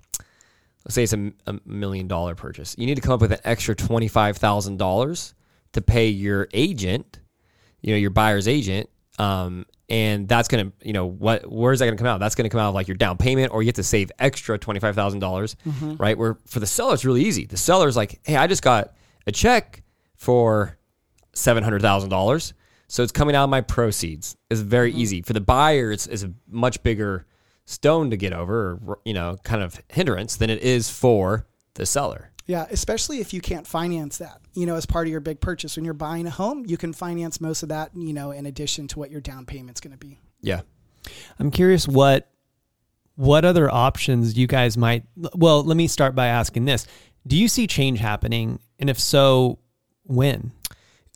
let's 0.85 0.95
say 0.95 1.03
it's 1.03 1.13
a 1.13 1.59
million 1.65 2.07
dollar 2.07 2.35
purchase. 2.35 2.75
You 2.77 2.85
need 2.85 2.95
to 2.95 3.01
come 3.01 3.13
up 3.13 3.21
with 3.21 3.31
an 3.31 3.39
extra 3.43 3.75
twenty 3.75 4.07
five 4.07 4.37
thousand 4.37 4.77
dollars 4.77 5.33
to 5.73 5.81
pay 5.81 6.09
your 6.09 6.47
agent, 6.53 7.19
you 7.81 7.93
know, 7.93 7.97
your 7.97 8.09
buyer's 8.09 8.47
agent, 8.47 8.89
um, 9.19 9.65
and 9.89 10.27
that's 10.27 10.47
gonna, 10.47 10.71
you 10.83 10.93
know, 10.93 11.05
what 11.05 11.49
where's 11.51 11.79
that 11.79 11.85
gonna 11.85 11.97
come 11.97 12.07
out? 12.07 12.19
That's 12.19 12.35
gonna 12.35 12.49
come 12.49 12.59
out 12.59 12.69
of 12.69 12.75
like 12.75 12.87
your 12.87 12.97
down 12.97 13.17
payment, 13.17 13.53
or 13.53 13.61
you 13.61 13.67
have 13.67 13.75
to 13.75 13.83
save 13.83 14.11
extra 14.19 14.57
twenty 14.57 14.79
five 14.79 14.95
thousand 14.95 15.19
dollars, 15.19 15.55
right? 15.97 16.17
Where 16.17 16.37
for 16.45 16.59
the 16.59 16.67
seller 16.67 16.93
it's 16.93 17.05
really 17.05 17.23
easy. 17.25 17.45
The 17.45 17.57
seller's 17.57 17.95
like, 17.95 18.19
hey, 18.23 18.35
I 18.35 18.47
just 18.47 18.63
got 18.63 18.93
a 19.27 19.31
check 19.31 19.83
for 20.15 20.77
seven 21.33 21.63
hundred 21.63 21.81
thousand 21.81 22.09
dollars. 22.09 22.53
So 22.87 23.03
it's 23.03 23.13
coming 23.13 23.35
out 23.37 23.45
of 23.45 23.49
my 23.49 23.61
proceeds. 23.61 24.35
It's 24.49 24.59
very 24.59 24.91
easy 24.93 25.21
for 25.21 25.31
the 25.31 25.39
buyer. 25.39 25.93
It's, 25.93 26.07
it's 26.07 26.23
a 26.23 26.33
much 26.49 26.83
bigger 26.83 27.25
stone 27.65 28.09
to 28.09 28.17
get 28.17 28.33
over, 28.33 28.79
or 28.85 28.99
you 29.05 29.13
know, 29.13 29.37
kind 29.43 29.61
of 29.61 29.81
hindrance 29.89 30.35
than 30.35 30.49
it 30.49 30.61
is 30.61 30.89
for 30.89 31.45
the 31.75 31.85
seller. 31.85 32.31
Yeah, 32.47 32.65
especially 32.69 33.19
if 33.19 33.33
you 33.33 33.39
can't 33.39 33.65
finance 33.65 34.17
that, 34.17 34.41
you 34.53 34.65
know, 34.65 34.75
as 34.75 34.85
part 34.85 35.07
of 35.07 35.11
your 35.11 35.21
big 35.21 35.39
purchase. 35.39 35.75
When 35.75 35.85
you're 35.85 35.93
buying 35.93 36.27
a 36.27 36.31
home, 36.31 36.65
you 36.67 36.75
can 36.75 36.91
finance 36.91 37.39
most 37.39 37.63
of 37.63 37.69
that, 37.69 37.91
you 37.95 38.13
know, 38.13 38.31
in 38.31 38.45
addition 38.45 38.87
to 38.89 38.99
what 38.99 39.11
your 39.11 39.21
down 39.21 39.45
payment's 39.45 39.79
going 39.79 39.91
to 39.91 39.97
be. 39.97 40.19
Yeah. 40.41 40.61
I'm 41.39 41.51
curious 41.51 41.87
what 41.87 42.27
what 43.15 43.45
other 43.45 43.69
options 43.69 44.37
you 44.37 44.47
guys 44.47 44.77
might 44.77 45.03
well, 45.15 45.63
let 45.63 45.77
me 45.77 45.87
start 45.87 46.15
by 46.15 46.27
asking 46.27 46.65
this. 46.65 46.87
Do 47.25 47.37
you 47.37 47.47
see 47.47 47.67
change 47.67 47.99
happening? 47.99 48.59
And 48.79 48.89
if 48.89 48.99
so, 48.99 49.59
when? 50.03 50.51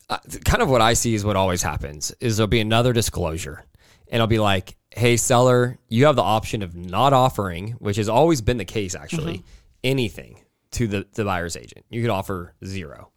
uh, 0.10 0.18
kind 0.44 0.62
of 0.62 0.70
what 0.70 0.82
I 0.82 0.94
see 0.94 1.16
is 1.16 1.25
what 1.25 1.36
always 1.36 1.62
happens 1.62 2.14
is 2.20 2.38
there'll 2.38 2.48
be 2.48 2.60
another 2.60 2.94
disclosure 2.94 3.64
and 4.10 4.22
I'll 4.22 4.28
be 4.28 4.40
like, 4.40 4.78
Hey 4.98 5.18
seller, 5.18 5.78
you 5.90 6.06
have 6.06 6.16
the 6.16 6.22
option 6.22 6.62
of 6.62 6.74
not 6.74 7.12
offering, 7.12 7.72
which 7.80 7.98
has 7.98 8.08
always 8.08 8.40
been 8.40 8.56
the 8.56 8.64
case 8.64 8.96
actually, 8.96 9.40
mm-hmm. 9.40 9.48
anything 9.84 10.40
to 10.72 10.88
the, 10.88 11.06
the 11.16 11.25
buyer's 11.25 11.58
agent. 11.58 11.84
You 11.90 12.02
could 12.02 12.10
offer 12.10 12.54
zero. 12.64 13.12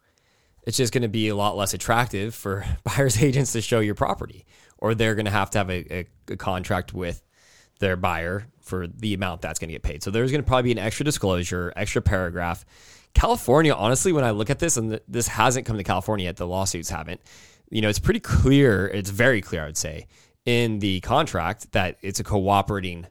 It's 0.63 0.75
just 0.75 0.91
going 0.91 1.03
to 1.03 1.07
be 1.07 1.29
a 1.29 1.35
lot 1.37 1.55
less 1.55 1.73
attractive 1.73 2.35
for 2.35 2.65
buyer's 2.83 3.23
agents 3.23 3.53
to 3.53 3.61
show 3.61 3.79
your 3.79 3.95
property, 3.95 4.45
or 4.77 4.93
they're 4.93 5.15
going 5.15 5.23
to 5.23 5.31
have 5.31 5.51
to 5.51 5.57
have 5.59 5.69
a, 5.69 5.99
a, 5.99 6.05
a 6.31 6.35
contract 6.35 6.93
with 6.93 7.23
their 7.79 7.95
buyer 7.95 8.47
for 8.59 8.85
the 8.85 9.13
amount 9.13 9.41
that's 9.41 9.57
going 9.57 9.69
to 9.69 9.73
get 9.73 9.81
paid. 9.81 10.03
So 10.03 10.11
there's 10.11 10.31
going 10.31 10.43
to 10.43 10.47
probably 10.47 10.63
be 10.63 10.71
an 10.73 10.85
extra 10.85 11.05
disclosure, 11.05 11.71
extra 11.77 12.01
paragraph. 12.01 12.65
California, 13.13 13.73
honestly, 13.73 14.11
when 14.11 14.25
I 14.25 14.31
look 14.31 14.49
at 14.49 14.59
this, 14.59 14.75
and 14.75 14.89
th- 14.89 15.03
this 15.07 15.29
hasn't 15.29 15.65
come 15.65 15.77
to 15.77 15.83
California 15.85 16.25
yet, 16.25 16.35
the 16.35 16.45
lawsuits 16.45 16.89
haven't. 16.89 17.21
You 17.69 17.81
know, 17.81 17.87
it's 17.87 17.99
pretty 17.99 18.19
clear. 18.19 18.85
It's 18.89 19.11
very 19.11 19.39
clear, 19.39 19.63
I 19.63 19.65
would 19.67 19.77
say, 19.77 20.07
in 20.49 20.79
the 20.79 20.99
contract 21.01 21.73
that 21.73 21.95
it's 22.01 22.19
a 22.19 22.23
cooperating 22.23 23.05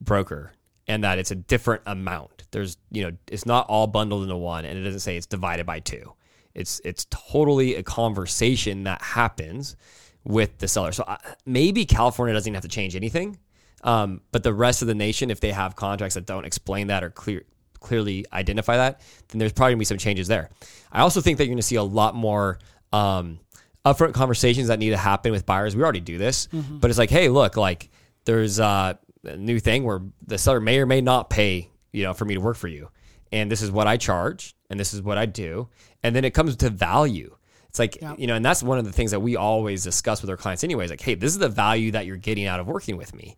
broker 0.00 0.50
and 0.88 1.04
that 1.04 1.20
it's 1.20 1.30
a 1.30 1.36
different 1.36 1.82
amount. 1.86 2.42
There's, 2.50 2.78
you 2.90 3.04
know, 3.04 3.16
it's 3.30 3.46
not 3.46 3.68
all 3.68 3.86
bundled 3.86 4.24
into 4.24 4.36
one, 4.36 4.64
and 4.64 4.76
it 4.76 4.82
doesn't 4.82 4.98
say 4.98 5.16
it's 5.16 5.26
divided 5.26 5.66
by 5.66 5.78
two. 5.78 6.14
It's 6.52 6.80
it's 6.84 7.06
totally 7.08 7.76
a 7.76 7.84
conversation 7.84 8.82
that 8.84 9.00
happens 9.02 9.76
with 10.24 10.58
the 10.58 10.66
seller. 10.66 10.90
So 10.90 11.04
uh, 11.04 11.18
maybe 11.46 11.84
California 11.84 12.34
doesn't 12.34 12.48
even 12.48 12.54
have 12.54 12.64
to 12.64 12.68
change 12.68 12.96
anything, 12.96 13.38
um, 13.84 14.22
but 14.32 14.42
the 14.42 14.52
rest 14.52 14.82
of 14.82 14.88
the 14.88 14.96
nation, 14.96 15.30
if 15.30 15.38
they 15.38 15.52
have 15.52 15.76
contracts 15.76 16.16
that 16.16 16.26
don't 16.26 16.44
explain 16.44 16.88
that 16.88 17.04
or 17.04 17.10
clear 17.10 17.44
clearly 17.78 18.26
identify 18.32 18.78
that, 18.78 19.00
then 19.28 19.38
there's 19.38 19.52
probably 19.52 19.74
gonna 19.74 19.78
be 19.78 19.84
some 19.84 19.96
changes 19.96 20.26
there. 20.26 20.50
I 20.90 21.02
also 21.02 21.20
think 21.20 21.38
that 21.38 21.44
you're 21.44 21.54
gonna 21.54 21.62
see 21.62 21.76
a 21.76 21.84
lot 21.84 22.16
more. 22.16 22.58
Um, 22.92 23.38
upfront 23.84 24.12
conversations 24.14 24.68
that 24.68 24.78
need 24.78 24.90
to 24.90 24.96
happen 24.96 25.32
with 25.32 25.46
buyers. 25.46 25.74
We 25.74 25.82
already 25.82 26.00
do 26.00 26.18
this, 26.18 26.48
but 26.80 26.90
it's 26.90 26.98
like, 26.98 27.10
hey, 27.10 27.28
look, 27.28 27.56
like 27.56 27.90
there's 28.24 28.60
uh, 28.60 28.94
a 29.24 29.36
new 29.36 29.58
thing 29.60 29.84
where 29.84 30.00
the 30.26 30.38
seller 30.38 30.60
may 30.60 30.78
or 30.78 30.86
may 30.86 31.00
not 31.00 31.30
pay, 31.30 31.70
you 31.92 32.02
know, 32.02 32.12
for 32.14 32.24
me 32.24 32.34
to 32.34 32.40
work 32.40 32.56
for 32.56 32.68
you, 32.68 32.90
and 33.32 33.50
this 33.50 33.62
is 33.62 33.70
what 33.70 33.86
I 33.86 33.96
charge, 33.96 34.54
and 34.68 34.78
this 34.78 34.92
is 34.92 35.00
what 35.02 35.16
I 35.18 35.26
do, 35.26 35.68
and 36.02 36.14
then 36.14 36.24
it 36.24 36.34
comes 36.34 36.56
to 36.56 36.70
value. 36.70 37.34
It's 37.68 37.78
like 37.78 37.98
Yeah. 38.02 38.14
you 38.18 38.26
know, 38.26 38.34
and 38.34 38.44
that's 38.44 38.62
one 38.62 38.78
of 38.78 38.84
the 38.84 38.92
things 38.92 39.12
that 39.12 39.20
we 39.20 39.36
always 39.36 39.84
discuss 39.84 40.20
with 40.22 40.30
our 40.30 40.36
clients, 40.36 40.64
anyways. 40.64 40.90
Like, 40.90 41.00
hey, 41.00 41.14
this 41.14 41.32
is 41.32 41.38
the 41.38 41.48
value 41.48 41.92
that 41.92 42.04
you're 42.04 42.16
getting 42.16 42.46
out 42.46 42.60
of 42.60 42.66
working 42.66 42.96
with 42.96 43.14
me, 43.14 43.36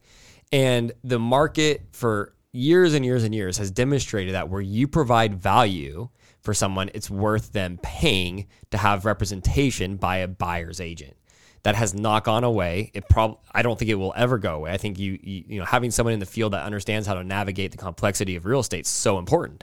and 0.51 0.93
the 1.05 1.19
market 1.19 1.83
for 1.93 2.35
years 2.53 2.93
and 2.95 3.05
years 3.05 3.25
and 3.25 3.35
years 3.35 3.57
has 3.59 3.71
demonstrated 3.71 4.35
that 4.35 4.49
where 4.51 4.61
you 4.61 4.87
provide 4.89 5.35
value 5.35 6.09
for 6.43 6.53
someone, 6.55 6.91
it's 6.93 7.09
worth 7.09 7.53
them 7.53 7.79
paying 7.83 8.47
to 8.71 8.79
have 8.79 9.05
representation 9.05 9.97
by 9.97 10.19
a 10.19 10.29
buyer's 10.29 10.81
agent. 10.81 11.17
That 11.63 11.77
has 11.77 11.95
not 11.95 12.25
gone 12.25 12.43
away. 12.43 12.91
It 12.93 13.09
prob 13.09 13.39
I 13.53 13.63
don't 13.63 13.79
think 13.79 13.89
it 13.89 13.95
will 13.95 14.13
ever 14.17 14.37
go 14.37 14.57
away. 14.57 14.73
I 14.73 14.79
think 14.79 14.99
you, 14.99 15.17
you 15.23 15.45
you 15.47 15.59
know 15.61 15.65
having 15.65 15.93
someone 15.93 16.13
in 16.13 16.19
the 16.19 16.27
field 16.27 16.55
that 16.55 16.65
understands 16.65 17.07
how 17.07 17.15
to 17.15 17.23
navigate 17.23 17.71
the 17.71 17.79
complexity 17.79 18.35
of 18.35 18.45
real 18.45 18.59
estate 18.59 18.81
is 18.81 18.89
so 18.89 19.19
important. 19.19 19.63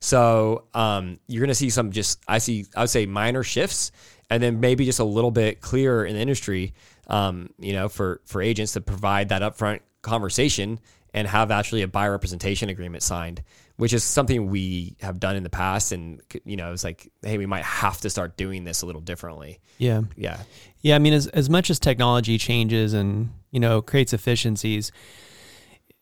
So 0.00 0.64
um, 0.74 1.20
you're 1.28 1.40
going 1.40 1.48
to 1.48 1.54
see 1.54 1.70
some 1.70 1.92
just 1.92 2.18
I 2.26 2.38
see 2.38 2.66
I 2.74 2.80
would 2.80 2.90
say 2.90 3.06
minor 3.06 3.44
shifts, 3.44 3.92
and 4.30 4.42
then 4.42 4.58
maybe 4.58 4.84
just 4.84 4.98
a 4.98 5.04
little 5.04 5.30
bit 5.30 5.60
clearer 5.60 6.04
in 6.04 6.16
the 6.16 6.20
industry. 6.20 6.74
Um, 7.06 7.50
you 7.60 7.72
know, 7.72 7.88
for 7.88 8.20
for 8.26 8.42
agents 8.42 8.72
to 8.72 8.80
provide 8.80 9.28
that 9.28 9.42
upfront 9.42 9.78
conversation 10.02 10.80
and 11.14 11.28
have 11.28 11.52
actually 11.52 11.82
a 11.82 11.88
buyer 11.88 12.10
representation 12.10 12.68
agreement 12.68 13.04
signed, 13.04 13.44
which 13.82 13.92
is 13.92 14.04
something 14.04 14.46
we 14.46 14.94
have 15.00 15.18
done 15.18 15.34
in 15.34 15.42
the 15.42 15.50
past. 15.50 15.90
And 15.90 16.22
you 16.44 16.54
know, 16.54 16.72
it's 16.72 16.84
like, 16.84 17.10
hey, 17.20 17.36
we 17.36 17.46
might 17.46 17.64
have 17.64 18.00
to 18.02 18.10
start 18.10 18.36
doing 18.36 18.62
this 18.62 18.82
a 18.82 18.86
little 18.86 19.00
differently. 19.00 19.58
Yeah. 19.76 20.02
Yeah, 20.16 20.38
Yeah, 20.82 20.94
I 20.94 21.00
mean, 21.00 21.12
as 21.12 21.26
as 21.26 21.50
much 21.50 21.68
as 21.68 21.80
technology 21.80 22.38
changes 22.38 22.92
and 22.92 23.30
you 23.50 23.58
know 23.58 23.82
creates 23.82 24.12
efficiencies, 24.12 24.92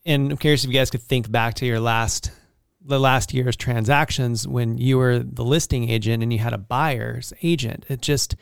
and 0.05 0.33
I'm 0.33 0.37
curious 0.37 0.63
if 0.63 0.69
you 0.69 0.75
guys 0.75 0.91
could 0.91 1.01
think 1.01 1.31
back 1.33 1.55
to 1.55 1.65
your 1.65 1.81
last 1.81 2.31
the 2.83 3.01
last 3.01 3.33
year's 3.33 3.57
transactions 3.57 4.47
when 4.47 4.77
you 4.77 4.99
were 4.99 5.21
the 5.21 5.43
listing 5.43 5.89
agent 5.89 6.23
and 6.23 6.31
you 6.31 6.39
had 6.39 6.53
a 6.53 6.59
buyer's 6.59 7.33
agent. 7.43 7.87
It 7.89 8.03
just 8.03 8.37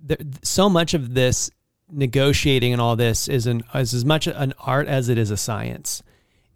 there, 0.00 0.16
so 0.42 0.70
much 0.70 0.94
of 0.94 1.12
this 1.12 1.50
negotiating 1.90 2.72
and 2.72 2.80
all 2.80 2.96
this 2.96 3.28
is 3.28 3.46
an 3.46 3.64
is 3.74 3.92
as 3.92 4.06
much 4.06 4.26
an 4.26 4.54
art 4.58 4.88
as 4.88 5.10
it 5.10 5.18
is 5.18 5.30
a 5.30 5.36
science. 5.36 6.02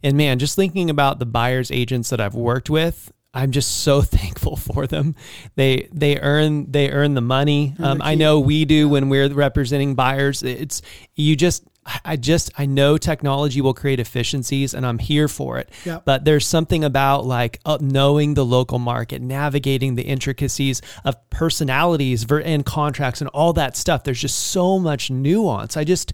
And 0.02 0.16
man, 0.16 0.38
just 0.38 0.56
thinking 0.56 0.90
about 0.90 1.18
the 1.18 1.26
buyer's 1.26 1.71
agents 1.71 2.11
that 2.11 2.21
I've 2.21 2.35
worked 2.35 2.68
with, 2.71 3.12
I'm 3.35 3.50
just 3.50 3.82
so 3.82 4.02
thankful 4.02 4.56
for 4.56 4.87
them. 4.87 5.14
They 5.54 5.88
they 5.92 6.18
earn 6.18 6.71
they 6.71 6.90
earn 6.90 7.14
the 7.14 7.21
money. 7.21 7.75
Um, 7.78 8.00
I 8.02 8.14
know 8.14 8.40
we 8.40 8.64
do 8.64 8.88
when 8.88 9.09
we're 9.09 9.28
representing 9.32 9.94
buyers. 9.94 10.42
It's 10.42 10.82
you 11.14 11.37
just 11.37 11.64
I 12.05 12.17
just 12.17 12.51
I 12.57 12.67
know 12.67 12.97
technology 12.97 13.61
will 13.61 13.75
create 13.75 13.99
efficiencies, 13.99 14.73
and 14.73 14.87
I'm 14.87 14.99
here 14.99 15.27
for 15.27 15.59
it. 15.59 15.69
Yep. 15.85 16.05
But 16.05 16.25
there's 16.25 16.47
something 16.47 16.85
about 16.85 17.27
like 17.27 17.59
uh, 17.65 17.79
knowing 17.81 18.35
the 18.35 18.45
local 18.45 18.79
market, 18.79 19.21
navigating 19.21 19.97
the 19.97 20.03
intricacies 20.03 20.81
of 21.05 21.17
personalities 21.31 22.23
ver- 22.23 22.41
and 22.41 22.65
contracts 22.65 23.21
and 23.21 23.29
all 23.31 23.53
that 23.55 23.77
stuff. 23.77 24.05
There's 24.05 24.21
just 24.21 24.39
so 24.39 24.79
much 24.79 25.11
nuance. 25.11 25.77
I 25.77 25.83
just 25.83 26.12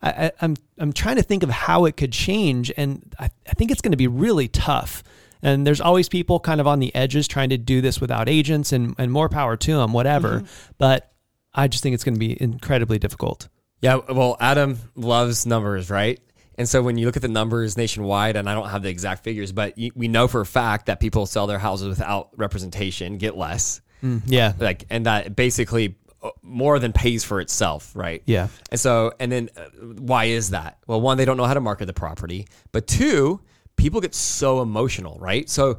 I, 0.00 0.10
I, 0.10 0.32
I'm 0.40 0.56
I'm 0.78 0.92
trying 0.92 1.16
to 1.16 1.22
think 1.22 1.42
of 1.42 1.50
how 1.50 1.84
it 1.84 1.98
could 1.98 2.12
change, 2.12 2.72
and 2.76 3.14
I, 3.18 3.30
I 3.46 3.52
think 3.52 3.70
it's 3.70 3.82
going 3.82 3.92
to 3.92 3.98
be 3.98 4.08
really 4.08 4.48
tough. 4.48 5.02
And 5.42 5.66
there's 5.66 5.80
always 5.80 6.08
people 6.08 6.40
kind 6.40 6.60
of 6.60 6.66
on 6.66 6.80
the 6.80 6.94
edges 6.94 7.26
trying 7.28 7.50
to 7.50 7.58
do 7.58 7.80
this 7.82 8.00
without 8.00 8.28
agents, 8.28 8.72
and 8.72 8.94
and 8.98 9.12
more 9.12 9.28
power 9.28 9.56
to 9.58 9.76
them, 9.76 9.92
whatever. 9.92 10.44
But 10.78 11.12
I 11.52 11.68
just 11.68 11.82
think 11.82 11.92
it's 11.94 12.04
going 12.04 12.14
to 12.14 12.20
be 12.20 12.40
incredibly 12.40 12.98
difficult. 12.98 13.48
Yeah. 13.80 13.96
Well, 14.08 14.36
Adam 14.40 14.78
loves 14.94 15.46
numbers, 15.46 15.90
right? 15.90 16.20
And 16.56 16.68
so 16.68 16.82
when 16.82 16.98
you 16.98 17.06
look 17.06 17.16
at 17.16 17.22
the 17.22 17.28
numbers 17.28 17.76
nationwide, 17.78 18.36
and 18.36 18.48
I 18.48 18.54
don't 18.54 18.68
have 18.68 18.82
the 18.82 18.90
exact 18.90 19.24
figures, 19.24 19.50
but 19.52 19.78
we 19.94 20.08
know 20.08 20.28
for 20.28 20.42
a 20.42 20.46
fact 20.46 20.86
that 20.86 21.00
people 21.00 21.24
sell 21.26 21.46
their 21.46 21.58
houses 21.58 21.88
without 21.88 22.30
representation 22.36 23.16
get 23.18 23.36
less. 23.36 23.80
Yeah, 24.26 24.52
like 24.58 24.84
and 24.90 25.04
that 25.06 25.36
basically 25.36 25.96
uh, 26.22 26.30
more 26.42 26.78
than 26.78 26.92
pays 26.92 27.22
for 27.24 27.38
itself 27.40 27.92
right 27.94 28.22
Yeah. 28.26 28.48
and 28.70 28.80
so 28.80 29.12
and 29.20 29.30
then 29.32 29.50
uh, 29.56 29.62
why 29.98 30.24
is 30.24 30.50
that 30.50 30.78
well 30.86 31.00
one 31.02 31.16
they 31.18 31.24
don't 31.26 31.36
know 31.38 31.44
how 31.44 31.52
to 31.54 31.60
market 31.60 31.84
the 31.86 31.92
property 31.94 32.46
but 32.72 32.86
two 32.86 33.40
people 33.76 34.00
get 34.02 34.14
so 34.14 34.60
emotional 34.62 35.18
right 35.18 35.48
so 35.50 35.78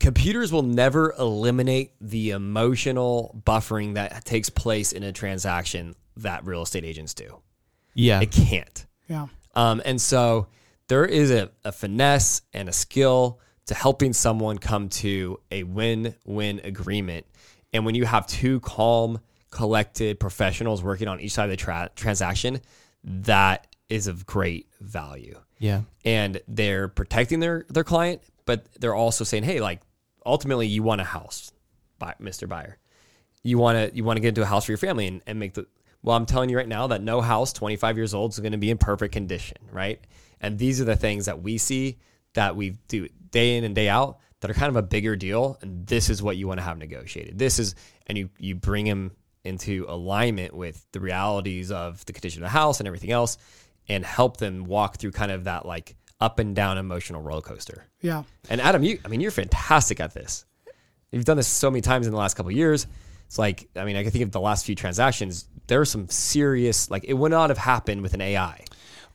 computers 0.00 0.52
will 0.52 0.62
never 0.62 1.12
eliminate 1.18 1.92
the 2.00 2.30
emotional 2.30 3.40
buffering 3.46 3.94
that 3.94 4.24
takes 4.24 4.50
place 4.50 4.92
in 4.92 5.02
a 5.02 5.12
transaction 5.12 5.94
that 6.16 6.44
real 6.44 6.62
estate 6.62 6.84
agents 6.84 7.14
do 7.14 7.40
yeah, 7.94 8.20
it 8.20 8.30
can't 8.32 8.86
Yeah. 9.08 9.26
um, 9.54 9.80
and 9.84 10.00
so 10.00 10.48
there 10.88 11.04
is 11.04 11.30
a, 11.30 11.50
a 11.64 11.72
finesse 11.72 12.42
and 12.52 12.68
a 12.68 12.72
skill 12.72 13.40
to 13.66 13.74
helping 13.74 14.12
someone 14.12 14.58
come 14.58 14.88
to 14.90 15.40
a 15.50 15.62
win 15.62 16.14
win 16.26 16.60
agreement. 16.64 17.24
And 17.72 17.86
when 17.86 17.94
you 17.94 18.04
have 18.04 18.26
two 18.26 18.60
calm, 18.60 19.20
collected 19.50 20.20
professionals 20.20 20.82
working 20.82 21.08
on 21.08 21.20
each 21.20 21.32
side 21.32 21.44
of 21.44 21.50
the 21.50 21.56
tra- 21.56 21.90
transaction, 21.96 22.60
that 23.02 23.66
is 23.88 24.06
of 24.06 24.26
great 24.26 24.68
value. 24.80 25.38
yeah, 25.58 25.82
And 26.04 26.40
they're 26.48 26.88
protecting 26.88 27.40
their, 27.40 27.64
their 27.70 27.84
client, 27.84 28.20
but 28.44 28.66
they're 28.80 28.94
also 28.94 29.24
saying, 29.24 29.44
hey, 29.44 29.60
like 29.60 29.80
ultimately 30.26 30.66
you 30.66 30.82
want 30.82 31.00
a 31.00 31.04
house, 31.04 31.52
Mr. 32.20 32.46
Buyer. 32.48 32.76
You 33.42 33.56
want 33.58 33.76
to 33.90 33.96
you 33.96 34.04
want 34.04 34.16
to 34.18 34.20
get 34.20 34.28
into 34.28 34.42
a 34.42 34.46
house 34.46 34.66
for 34.66 34.72
your 34.72 34.78
family 34.78 35.06
and, 35.06 35.22
and 35.26 35.38
make 35.38 35.54
the 35.54 35.66
well, 36.04 36.16
I'm 36.16 36.26
telling 36.26 36.50
you 36.50 36.58
right 36.58 36.68
now 36.68 36.88
that 36.88 37.02
no 37.02 37.22
house 37.22 37.52
25 37.54 37.96
years 37.96 38.12
old 38.12 38.32
is 38.32 38.38
going 38.38 38.52
to 38.52 38.58
be 38.58 38.70
in 38.70 38.76
perfect 38.76 39.14
condition, 39.14 39.56
right? 39.72 39.98
And 40.38 40.58
these 40.58 40.80
are 40.80 40.84
the 40.84 40.96
things 40.96 41.24
that 41.24 41.42
we 41.42 41.56
see 41.56 41.98
that 42.34 42.54
we 42.54 42.76
do 42.88 43.08
day 43.30 43.56
in 43.56 43.64
and 43.64 43.74
day 43.74 43.88
out 43.88 44.18
that 44.40 44.50
are 44.50 44.54
kind 44.54 44.68
of 44.68 44.76
a 44.76 44.82
bigger 44.82 45.16
deal. 45.16 45.56
And 45.62 45.86
this 45.86 46.10
is 46.10 46.22
what 46.22 46.36
you 46.36 46.46
want 46.46 46.58
to 46.58 46.64
have 46.64 46.76
negotiated. 46.76 47.38
This 47.38 47.58
is, 47.58 47.74
and 48.06 48.18
you 48.18 48.28
you 48.38 48.54
bring 48.54 48.84
them 48.84 49.12
into 49.44 49.86
alignment 49.88 50.52
with 50.52 50.86
the 50.92 51.00
realities 51.00 51.70
of 51.70 52.04
the 52.04 52.12
condition 52.12 52.42
of 52.42 52.46
the 52.46 52.58
house 52.58 52.80
and 52.80 52.86
everything 52.86 53.10
else, 53.10 53.38
and 53.88 54.04
help 54.04 54.36
them 54.36 54.64
walk 54.64 54.98
through 54.98 55.12
kind 55.12 55.32
of 55.32 55.44
that 55.44 55.64
like 55.64 55.96
up 56.20 56.38
and 56.38 56.54
down 56.54 56.76
emotional 56.76 57.22
roller 57.22 57.40
coaster. 57.40 57.86
Yeah. 58.02 58.24
And 58.50 58.60
Adam, 58.60 58.82
you, 58.82 58.98
I 59.06 59.08
mean, 59.08 59.22
you're 59.22 59.30
fantastic 59.30 60.00
at 60.00 60.12
this. 60.12 60.44
You've 61.12 61.24
done 61.24 61.38
this 61.38 61.48
so 61.48 61.70
many 61.70 61.80
times 61.80 62.06
in 62.06 62.12
the 62.12 62.18
last 62.18 62.34
couple 62.34 62.50
of 62.50 62.56
years. 62.56 62.86
It's 63.26 63.38
like, 63.38 63.68
I 63.74 63.84
mean, 63.84 63.96
I 63.96 64.02
can 64.02 64.12
think 64.12 64.24
of 64.24 64.32
the 64.32 64.40
last 64.40 64.66
few 64.66 64.74
transactions. 64.74 65.48
There 65.66 65.80
are 65.80 65.86
some 65.86 66.08
serious, 66.08 66.90
like, 66.90 67.04
it 67.04 67.14
would 67.14 67.30
not 67.30 67.50
have 67.50 67.58
happened 67.58 68.02
with 68.02 68.14
an 68.14 68.20
AI. 68.20 68.64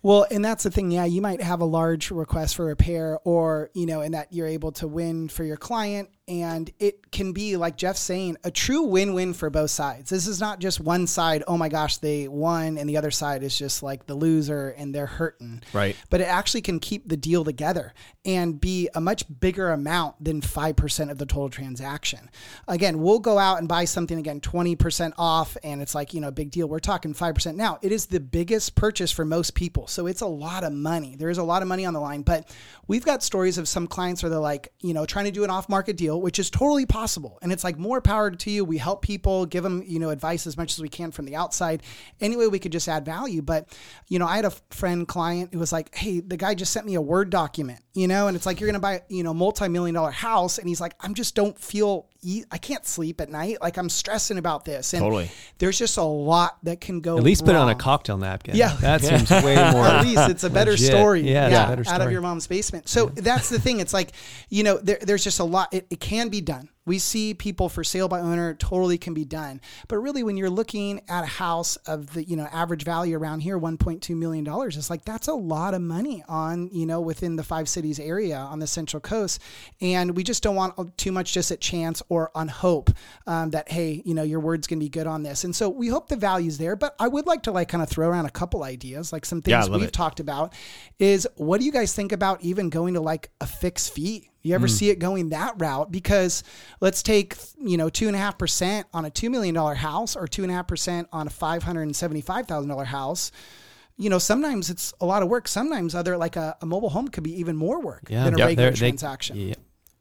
Well, 0.02 0.26
and 0.32 0.44
that's 0.44 0.64
the 0.64 0.72
thing. 0.72 0.92
Yeah, 0.92 1.06
you 1.06 1.22
might 1.22 1.42
have 1.42 1.60
a 1.60 1.66
large 1.66 2.10
request 2.10 2.56
for 2.56 2.66
repair, 2.66 3.20
or 3.26 3.70
you 3.74 3.86
know, 3.86 4.00
and 4.00 4.14
that 4.14 4.32
you're 4.32 4.48
able 4.48 4.72
to 4.74 4.88
win 4.88 5.28
for 5.28 5.44
your 5.44 5.58
client, 5.58 6.10
and 6.30 6.72
it 6.78 7.12
can 7.12 7.34
be 7.34 7.58
like 7.58 7.76
Jeff's 7.76 8.00
saying 8.00 8.38
a 8.44 8.52
true 8.52 8.84
win-win 8.84 9.34
for 9.34 9.50
both 9.50 9.72
sides. 9.72 10.12
This 10.12 10.28
is 10.28 10.40
not 10.40 10.60
just 10.60 10.80
one 10.80 11.08
side, 11.08 11.44
oh 11.48 11.58
my 11.58 11.70
gosh, 11.70 11.98
they 11.98 12.28
won 12.28 12.78
and 12.78 12.88
the 12.88 12.98
other 12.98 13.10
side 13.10 13.42
is 13.42 13.58
just 13.58 13.82
like 13.82 14.06
the 14.06 14.14
loser 14.14 14.70
and 14.78 14.94
they're 14.94 15.08
hurting. 15.08 15.64
Right. 15.74 15.96
But 16.12 16.22
it 16.22 16.28
actually 16.28 16.62
can 16.62 16.80
keep 16.80 17.10
the 17.10 17.18
deal 17.18 17.44
together 17.44 17.96
and 18.24 18.62
be 18.62 18.90
a 18.94 19.02
much 19.02 19.26
bigger 19.40 19.72
amount 19.72 20.24
than 20.24 20.40
5% 20.40 21.10
of 21.10 21.18
the 21.18 21.26
total 21.26 21.50
transaction. 21.50 22.30
Again, 22.68 23.00
we'll 23.00 23.20
go 23.20 23.40
out 23.40 23.58
and 23.58 23.68
buy 23.68 23.86
something 23.86 24.20
again 24.20 24.40
20% 24.40 25.14
off 25.18 25.58
and 25.64 25.82
it's 25.82 25.96
like, 25.96 26.14
you 26.14 26.22
know, 26.22 26.28
a 26.28 26.32
big 26.32 26.52
deal. 26.52 26.70
We're 26.70 26.78
talking 26.78 27.16
5% 27.16 27.56
now. 27.56 27.80
It 27.82 27.92
is 27.92 28.06
the 28.06 28.20
biggest 28.20 28.76
purchase 28.76 29.12
for 29.12 29.26
most 29.26 29.56
people. 29.56 29.88
So 29.88 30.06
it's 30.06 30.22
a 30.22 30.28
lot 30.28 30.64
of 30.64 30.74
money. 30.74 31.16
There 31.16 31.32
is 31.32 31.40
a 31.40 31.44
lot 31.44 31.64
of 31.64 31.68
money 31.68 31.86
on 31.86 31.96
the 31.96 32.00
line, 32.00 32.22
but 32.22 32.48
we've 32.88 33.04
got 33.04 33.24
stories 33.24 33.58
of 33.58 33.68
some 33.68 33.88
clients 33.88 34.22
where 34.22 34.30
they're 34.30 34.38
like, 34.38 34.72
you 34.82 34.94
know, 34.94 35.08
trying 35.08 35.26
to 35.26 35.32
do 35.32 35.44
an 35.44 35.50
off-market 35.50 35.98
deal, 35.98 36.19
which 36.22 36.40
is 36.40 36.50
totally 36.50 36.86
possible. 36.86 37.40
And 37.42 37.52
it's 37.52 37.64
like 37.64 37.78
more 37.78 38.02
power 38.02 38.32
to 38.32 38.52
you. 38.52 38.66
We 38.66 38.78
help 38.78 39.02
people, 39.02 39.46
give 39.46 39.64
them, 39.64 39.84
you 39.86 40.00
know, 40.00 40.10
advice 40.10 40.46
as 40.48 40.58
much 40.58 40.74
as 40.74 40.80
we 40.80 40.90
can 40.90 41.12
from 41.12 41.26
the 41.26 41.36
outside. 41.36 41.84
Anyway, 42.20 42.48
we 42.48 42.60
could 42.60 42.72
just 42.72 42.88
add 42.88 43.06
value. 43.06 43.42
But, 43.42 43.76
you 44.08 44.20
know, 44.20 44.28
I 44.28 44.36
had 44.36 44.46
a 44.46 44.52
friend 44.72 45.08
client 45.08 45.54
who 45.54 45.60
was 45.60 45.72
like, 45.72 45.96
hey, 45.96 46.20
the 46.20 46.38
guy 46.38 46.54
just 46.56 46.74
sent 46.74 46.86
me 46.86 46.96
a 46.96 47.02
Word 47.02 47.30
document, 47.30 47.80
you 47.94 48.08
know, 48.08 48.28
and 48.28 48.36
it's 48.36 48.46
like, 48.46 48.60
you're 48.60 48.68
going 48.68 48.74
to 48.74 48.80
buy, 48.80 49.02
you 49.10 49.24
know, 49.24 49.34
multi-million 49.34 49.96
dollar 49.96 50.12
house. 50.12 50.58
And 50.58 50.68
he's 50.68 50.82
like, 50.82 50.94
I'm 51.00 51.14
just 51.14 51.36
don't 51.36 51.58
feel, 51.60 52.08
I 52.52 52.58
can't 52.58 52.86
sleep 52.86 53.22
at 53.22 53.30
night. 53.30 53.62
Like 53.62 53.78
I'm 53.78 53.90
stressing 53.90 54.38
about 54.38 54.66
this. 54.66 54.94
And 54.94 55.02
Totally. 55.02 55.32
there's 55.58 55.78
just 55.78 55.98
a 55.98 56.04
lot 56.04 56.58
that 56.64 56.82
can 56.82 57.00
go 57.00 57.18
At 57.18 57.24
least 57.24 57.46
put 57.46 57.52
it 57.52 57.58
on 57.58 57.70
a 57.70 57.76
cocktail 57.76 58.18
napkin. 58.18 58.56
Yeah. 58.56 58.76
That 58.82 59.02
seems 59.04 59.30
way 59.32 59.56
more. 59.56 59.86
At 59.86 60.04
least 60.04 60.30
it's 60.30 60.44
a 60.44 60.50
better 60.50 60.72
legit. 60.72 60.88
story. 60.88 61.22
Yeah, 61.22 61.48
it's 61.48 61.56
a 61.56 61.76
better 61.76 61.90
out 61.90 62.02
of 62.02 62.12
your 62.12 62.22
mom's 62.22 62.48
basement. 62.48 62.90
So 62.90 63.08
that's 63.08 63.50
the 63.50 63.60
thing. 63.60 63.80
It's 63.80 63.94
like, 63.94 64.12
you 64.50 64.64
know, 64.64 64.78
there, 64.78 64.98
there's 65.02 65.24
just 65.24 65.40
a 65.40 65.46
lot. 65.46 65.74
It, 65.74 65.88
it 65.90 66.00
can 66.00 66.30
be 66.30 66.42
done. 66.42 66.70
We 66.86 67.00
see 67.00 67.34
people 67.34 67.70
for 67.70 67.84
sale 67.84 68.08
by 68.08 68.20
owner 68.20 68.54
totally 68.56 68.98
can 68.98 69.14
be 69.14 69.26
done. 69.26 69.62
But 69.88 69.98
really, 69.98 70.24
when 70.24 70.38
you're 70.38 70.50
looking 70.50 71.02
at 71.08 71.24
a 71.24 71.28
house 71.28 71.76
of 71.78 72.14
the, 72.14 72.24
you 72.24 72.36
know, 72.36 72.48
average 72.52 72.84
value 72.84 73.18
around 73.18 73.42
here, 73.42 73.60
$1.2 73.60 74.16
million, 74.16 74.48
it's 74.68 74.90
like 74.90 75.06
that's 75.06 75.28
a 75.28 75.34
lot 75.34 75.74
of 75.74 75.82
money 75.82 76.24
on, 76.28 76.70
you 76.72 76.86
know, 76.86 77.02
within 77.02 77.36
the 77.36 77.44
five 77.44 77.70
cities 77.70 78.00
area 78.00 78.38
on 78.38 78.60
the 78.60 78.68
Central 78.68 79.02
Coast. 79.02 79.42
And 79.82 80.16
we 80.16 80.24
just 80.24 80.42
don't 80.42 80.56
want 80.56 80.98
too 80.98 81.12
much 81.12 81.34
just 81.34 81.52
at 81.52 81.62
chance 81.62 82.02
or 82.10 82.32
on 82.34 82.48
hope 82.48 82.90
um, 83.28 83.52
that, 83.52 83.70
hey, 83.72 84.02
you 84.06 84.14
know, 84.14 84.24
your 84.24 84.40
word's 84.40 84.68
going 84.68 84.80
to 84.80 84.86
be 84.86 84.90
good 84.90 85.08
on 85.08 85.24
this. 85.24 85.44
And 85.44 85.56
so 85.56 85.70
we 85.70 85.88
hope 85.88 86.08
the 86.08 86.16
value's 86.16 86.58
there. 86.58 86.76
But 86.76 86.96
I 87.00 87.08
would 87.08 87.28
like 87.28 87.44
to 87.44 87.52
like 87.52 87.68
kind 87.70 87.84
of 87.84 87.90
throw 87.90 88.08
around 88.10 88.26
a 88.26 88.32
couple 88.32 88.64
ideas, 88.64 89.14
like 89.14 89.26
some 89.26 89.42
things 89.42 89.70
love 89.70 89.82
we've 89.82 89.90
it. 89.90 89.94
talked 89.94 90.20
about 90.20 90.54
is 90.98 91.28
what 91.36 91.60
do 91.60 91.66
you 91.66 91.72
guys 91.72 91.94
think 91.94 92.12
about 92.12 92.42
even 92.42 92.70
going 92.70 92.94
to 92.96 93.02
like 93.02 93.30
a 93.42 93.48
fixed 93.48 93.94
fee? 93.94 94.30
You 94.42 94.56
ever 94.56 94.68
see 94.70 94.90
it 94.90 95.00
going 95.00 95.30
that 95.30 95.56
route? 95.58 95.92
Because 95.92 96.44
let's 96.80 97.04
take, 97.04 97.36
you 97.62 97.76
know, 97.78 97.90
two 97.90 98.08
and 98.08 98.16
a 98.16 98.20
half 98.20 98.38
percent 98.38 98.88
on 98.94 99.04
a 99.06 99.10
$2 99.12 99.30
million 99.30 99.54
house 99.56 100.16
or 100.16 100.28
two 100.28 100.44
and 100.44 100.52
a 100.52 100.56
half 100.56 100.68
percent 100.68 101.08
on 101.12 101.28
a 101.28 101.30
$575,000 101.30 102.86
house. 102.86 103.32
You 103.98 104.10
know, 104.10 104.18
sometimes 104.18 104.70
it's 104.70 104.94
a 105.02 105.06
lot 105.06 105.24
of 105.24 105.30
work. 105.30 105.48
Sometimes 105.48 105.94
other 105.94 106.16
like 106.18 106.38
a, 106.38 106.56
a 106.62 106.66
mobile 106.66 106.90
home 106.90 107.10
could 107.10 107.24
be 107.24 107.38
even 107.40 107.56
more 107.58 107.82
work 107.82 108.04
Yeah. 108.10 108.24
than 108.24 108.36
a 108.36 108.38
Yeah, 108.38 108.46
regular 108.46 108.64
they're- 108.68 108.72
they- 108.72 108.78
transaction. 108.78 109.36
yeah. 109.38 109.56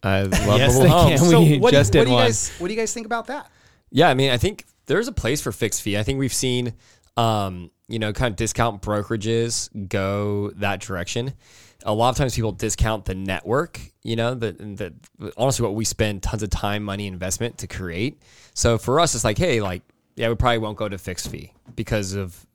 I 0.04 0.22
love 0.22 0.32
Yes, 0.32 0.72
mobile 0.74 0.82
they 0.84 0.88
homes. 0.88 1.20
can. 1.20 1.30
So 1.30 1.40
We 1.40 1.58
what, 1.58 1.72
just 1.72 1.92
do, 1.92 1.98
what 1.98 2.04
do 2.04 2.10
you 2.10 2.14
one. 2.16 2.26
guys 2.26 2.50
what 2.58 2.68
do 2.68 2.74
you 2.74 2.78
guys 2.80 2.92
think 2.94 3.06
about 3.06 3.26
that? 3.26 3.50
Yeah, 3.90 4.08
I 4.08 4.14
mean, 4.14 4.30
I 4.30 4.36
think 4.36 4.64
there's 4.86 5.08
a 5.08 5.12
place 5.12 5.40
for 5.40 5.50
fixed 5.50 5.82
fee. 5.82 5.98
I 5.98 6.04
think 6.04 6.20
we've 6.20 6.32
seen, 6.32 6.74
um, 7.16 7.72
you 7.88 7.98
know, 7.98 8.12
kind 8.12 8.30
of 8.30 8.36
discount 8.36 8.80
brokerages 8.82 9.68
go 9.88 10.50
that 10.56 10.80
direction. 10.80 11.32
A 11.88 11.94
lot 11.94 12.10
of 12.10 12.16
times 12.16 12.34
people 12.36 12.52
discount 12.52 13.06
the 13.06 13.14
network, 13.14 13.80
you 14.02 14.14
know, 14.14 14.34
the, 14.34 14.52
the 14.52 15.32
honestly 15.38 15.64
what 15.64 15.74
we 15.74 15.86
spend 15.86 16.22
tons 16.22 16.42
of 16.42 16.50
time, 16.50 16.82
money, 16.82 17.06
investment 17.06 17.56
to 17.58 17.66
create. 17.66 18.22
So 18.52 18.76
for 18.76 19.00
us, 19.00 19.14
it's 19.14 19.24
like, 19.24 19.38
hey, 19.38 19.62
like, 19.62 19.82
yeah, 20.14 20.28
we 20.28 20.34
probably 20.34 20.58
won't 20.58 20.76
go 20.76 20.86
to 20.88 20.98
fixed 20.98 21.30
fee 21.30 21.54
because 21.76 22.12
of 22.12 22.46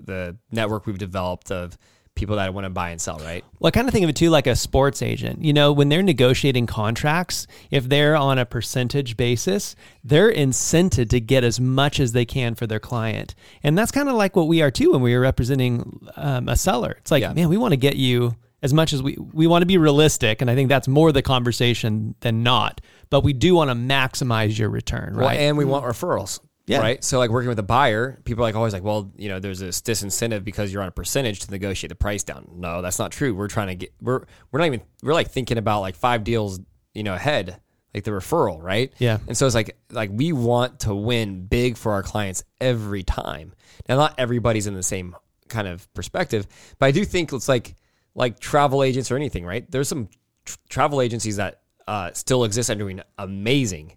the 0.00 0.36
network 0.52 0.86
we've 0.86 0.98
developed 0.98 1.50
of 1.50 1.76
people 2.14 2.36
that 2.36 2.54
want 2.54 2.64
to 2.64 2.70
buy 2.70 2.90
and 2.90 3.00
sell, 3.00 3.18
right? 3.18 3.44
Well, 3.58 3.68
I 3.68 3.70
kind 3.72 3.88
of 3.88 3.92
think 3.92 4.04
of 4.04 4.10
it 4.10 4.16
too 4.16 4.30
like 4.30 4.46
a 4.46 4.54
sports 4.54 5.02
agent. 5.02 5.42
You 5.44 5.52
know, 5.52 5.72
when 5.72 5.88
they're 5.88 6.02
negotiating 6.02 6.66
contracts, 6.66 7.46
if 7.70 7.88
they're 7.88 8.14
on 8.16 8.38
a 8.38 8.46
percentage 8.46 9.16
basis, 9.16 9.74
they're 10.04 10.32
incented 10.32 11.10
to 11.10 11.20
get 11.20 11.42
as 11.44 11.58
much 11.60 11.98
as 12.00 12.12
they 12.12 12.24
can 12.24 12.54
for 12.54 12.66
their 12.66 12.80
client. 12.80 13.34
And 13.62 13.76
that's 13.76 13.90
kind 13.90 14.08
of 14.08 14.14
like 14.14 14.36
what 14.36 14.48
we 14.48 14.62
are 14.62 14.70
too 14.70 14.92
when 14.92 15.02
we 15.02 15.12
are 15.14 15.20
representing 15.20 16.08
um, 16.16 16.48
a 16.48 16.56
seller. 16.56 16.96
It's 17.00 17.10
like, 17.10 17.22
Yeah. 17.22 17.32
man, 17.34 17.48
we 17.48 17.56
want 17.56 17.72
to 17.72 17.76
get 17.76 17.96
you 17.96 18.36
as 18.62 18.72
much 18.72 18.92
as 18.92 19.02
we 19.02 19.16
we 19.32 19.46
want 19.46 19.62
to 19.62 19.66
be 19.66 19.78
realistic, 19.78 20.40
and 20.40 20.50
I 20.50 20.54
think 20.54 20.68
that's 20.68 20.88
more 20.88 21.12
the 21.12 21.22
conversation 21.22 22.14
than 22.20 22.42
not. 22.42 22.80
But 23.10 23.22
we 23.22 23.32
do 23.32 23.54
want 23.54 23.70
to 23.70 23.74
maximize 23.74 24.58
your 24.58 24.70
return, 24.70 25.14
Well, 25.16 25.26
right? 25.26 25.38
and 25.38 25.56
we 25.56 25.64
want 25.64 25.84
referrals. 25.84 26.40
Yeah. 26.66 26.80
Right. 26.80 27.04
So 27.04 27.18
like 27.20 27.30
working 27.30 27.48
with 27.48 27.60
a 27.60 27.62
buyer, 27.62 28.18
people 28.24 28.42
are 28.42 28.48
like 28.48 28.56
always 28.56 28.72
like, 28.72 28.82
well, 28.82 29.12
you 29.16 29.28
know, 29.28 29.38
there's 29.38 29.60
this 29.60 29.80
disincentive 29.80 30.42
because 30.42 30.72
you're 30.72 30.82
on 30.82 30.88
a 30.88 30.92
percentage 30.92 31.38
to 31.40 31.50
negotiate 31.52 31.90
the 31.90 31.94
price 31.94 32.24
down. 32.24 32.50
No, 32.56 32.82
that's 32.82 32.98
not 32.98 33.12
true. 33.12 33.36
We're 33.36 33.46
trying 33.46 33.68
to 33.68 33.76
get 33.76 33.92
we're 34.00 34.24
we're 34.50 34.58
not 34.58 34.66
even 34.66 34.80
we're 35.00 35.14
like 35.14 35.30
thinking 35.30 35.58
about 35.58 35.80
like 35.82 35.94
five 35.94 36.24
deals, 36.24 36.58
you 36.92 37.04
know, 37.04 37.14
ahead, 37.14 37.60
like 37.94 38.02
the 38.02 38.10
referral, 38.10 38.60
right? 38.60 38.92
Yeah. 38.98 39.18
And 39.28 39.36
so 39.36 39.46
it's 39.46 39.54
like 39.54 39.76
like 39.92 40.10
we 40.12 40.32
want 40.32 40.80
to 40.80 40.94
win 40.94 41.46
big 41.46 41.76
for 41.76 41.92
our 41.92 42.02
clients 42.02 42.42
every 42.60 43.04
time. 43.04 43.52
Now 43.88 43.94
not 43.94 44.16
everybody's 44.18 44.66
in 44.66 44.74
the 44.74 44.82
same 44.82 45.14
kind 45.46 45.68
of 45.68 45.86
perspective, 45.94 46.48
but 46.80 46.86
I 46.86 46.90
do 46.90 47.04
think 47.04 47.32
it's 47.32 47.48
like 47.48 47.76
like 48.16 48.40
travel 48.40 48.82
agents 48.82 49.12
or 49.12 49.16
anything, 49.16 49.46
right? 49.46 49.70
There's 49.70 49.88
some 49.88 50.08
tr- 50.44 50.56
travel 50.68 51.00
agencies 51.00 51.36
that 51.36 51.60
uh, 51.86 52.10
still 52.12 52.42
exist 52.42 52.70
and 52.70 52.80
doing 52.80 53.00
amazing 53.16 53.92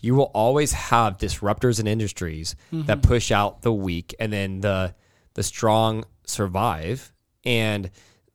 you 0.00 0.14
will 0.14 0.30
always 0.34 0.72
have 0.72 1.18
disruptors 1.18 1.80
in 1.80 1.86
industries 1.86 2.54
that 2.70 3.02
push 3.02 3.32
out 3.32 3.62
the 3.62 3.72
weak 3.72 4.14
and 4.20 4.32
then 4.32 4.60
the 4.60 4.94
the 5.34 5.42
strong 5.42 6.04
survive 6.26 7.12
and 7.44 7.90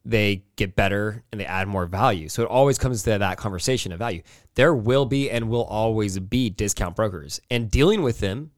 they 0.05 0.43
get 0.57 0.75
better 0.75 1.23
and 1.31 1.39
they 1.39 1.45
add 1.45 1.67
more 1.67 1.85
value. 1.85 2.27
So 2.27 2.43
it 2.43 2.49
always 2.49 2.77
comes 2.77 3.03
to 3.03 3.17
that 3.17 3.37
conversation 3.37 3.93
of 3.93 3.99
value. 3.99 4.21
There 4.55 4.73
will 4.73 5.05
be 5.05 5.29
and 5.29 5.49
will 5.49 5.63
always 5.63 6.19
be 6.19 6.49
discount 6.49 6.95
brokers. 6.95 7.39
And 7.49 7.71
dealing 7.71 8.01
with 8.01 8.19
them, 8.19 8.51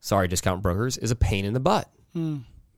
sorry, 0.00 0.28
discount 0.28 0.62
brokers, 0.62 0.96
is 0.96 1.10
a 1.10 1.16
pain 1.16 1.44
in 1.44 1.52
the 1.52 1.60
butt. 1.60 1.90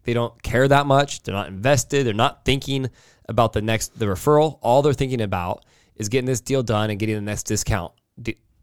They 0.03 0.14
don't 0.14 0.42
care 0.42 0.66
that 0.66 0.87
much. 0.87 1.22
They're 1.22 1.35
not 1.35 1.48
invested. 1.48 2.07
They're 2.07 2.14
not 2.14 2.44
thinking 2.44 2.90
about 3.30 3.54
the 3.54 3.62
next 3.62 3.98
the 3.98 4.04
referral. 4.04 4.58
All 4.60 4.82
they're 4.82 4.92
thinking 4.92 5.22
about 5.22 5.64
is 5.94 6.10
getting 6.10 6.26
this 6.26 6.42
deal 6.42 6.62
done 6.62 6.90
and 6.90 6.98
getting 6.98 7.14
the 7.14 7.22
next 7.22 7.44
discount 7.44 7.92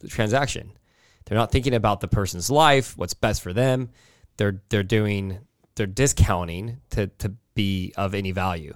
transaction. 0.08 0.74
They're 1.26 1.38
not 1.38 1.52
thinking 1.52 1.74
about 1.74 2.02
the 2.02 2.08
person's 2.08 2.52
life, 2.52 2.96
what's 2.98 3.14
best 3.16 3.42
for 3.42 3.54
them. 3.54 3.90
They're 4.36 4.62
they're 4.70 4.84
doing 4.84 5.40
they're 5.76 5.88
discounting 5.88 6.82
to 6.92 7.08
to 7.08 7.34
be 7.56 7.94
of 7.98 8.14
any 8.14 8.32
value. 8.32 8.76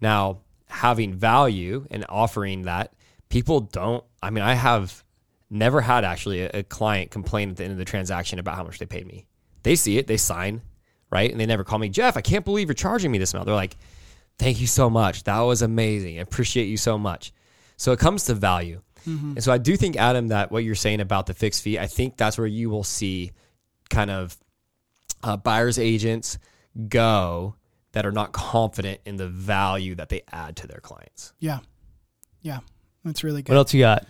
Now, 0.00 0.38
having 0.68 1.14
value 1.14 1.86
and 1.90 2.06
offering 2.08 2.62
that, 2.62 2.94
people 3.28 3.60
don't. 3.60 4.04
I 4.22 4.30
mean, 4.30 4.44
I 4.44 4.54
have 4.54 5.04
never 5.50 5.80
had 5.80 6.04
actually 6.04 6.42
a, 6.42 6.50
a 6.54 6.62
client 6.62 7.10
complain 7.10 7.50
at 7.50 7.56
the 7.56 7.64
end 7.64 7.72
of 7.72 7.78
the 7.78 7.84
transaction 7.84 8.38
about 8.38 8.56
how 8.56 8.64
much 8.64 8.78
they 8.78 8.86
paid 8.86 9.06
me. 9.06 9.26
They 9.64 9.74
see 9.74 9.98
it, 9.98 10.06
they 10.06 10.16
sign, 10.16 10.62
right, 11.10 11.30
and 11.30 11.38
they 11.38 11.46
never 11.46 11.62
call 11.62 11.78
me 11.78 11.88
Jeff. 11.88 12.16
I 12.16 12.20
can't 12.20 12.44
believe 12.44 12.68
you're 12.68 12.74
charging 12.74 13.10
me 13.10 13.18
this 13.18 13.32
amount. 13.32 13.46
They're 13.46 13.54
like, 13.54 13.76
"Thank 14.42 14.60
you 14.60 14.66
so 14.66 14.90
much. 14.90 15.24
That 15.24 15.40
was 15.40 15.62
amazing. 15.62 16.18
I 16.18 16.22
appreciate 16.22 16.66
you 16.66 16.76
so 16.76 16.98
much." 16.98 17.32
So 17.76 17.92
it 17.92 17.98
comes 17.98 18.24
to 18.24 18.34
value. 18.34 18.82
And 19.04 19.42
so 19.42 19.52
I 19.52 19.58
do 19.58 19.76
think, 19.76 19.96
Adam, 19.96 20.28
that 20.28 20.52
what 20.52 20.62
you're 20.62 20.76
saying 20.76 21.00
about 21.00 21.26
the 21.26 21.34
fixed 21.34 21.62
fee, 21.62 21.76
I 21.76 21.88
think 21.88 22.16
that's 22.16 22.38
where 22.38 22.46
you 22.46 22.70
will 22.70 22.84
see 22.84 23.32
kind 23.90 24.12
of 24.12 24.36
uh, 25.24 25.36
buyers 25.36 25.76
agents 25.76 26.38
go 26.88 27.56
that 27.92 28.06
are 28.06 28.12
not 28.12 28.30
confident 28.32 29.00
in 29.04 29.16
the 29.16 29.26
value 29.28 29.96
that 29.96 30.08
they 30.08 30.22
add 30.30 30.54
to 30.56 30.68
their 30.68 30.78
clients. 30.78 31.32
Yeah. 31.40 31.58
Yeah. 32.42 32.60
That's 33.04 33.24
really 33.24 33.42
good. 33.42 33.50
what 33.52 33.58
else 33.58 33.74
you 33.74 33.80
got? 33.80 34.06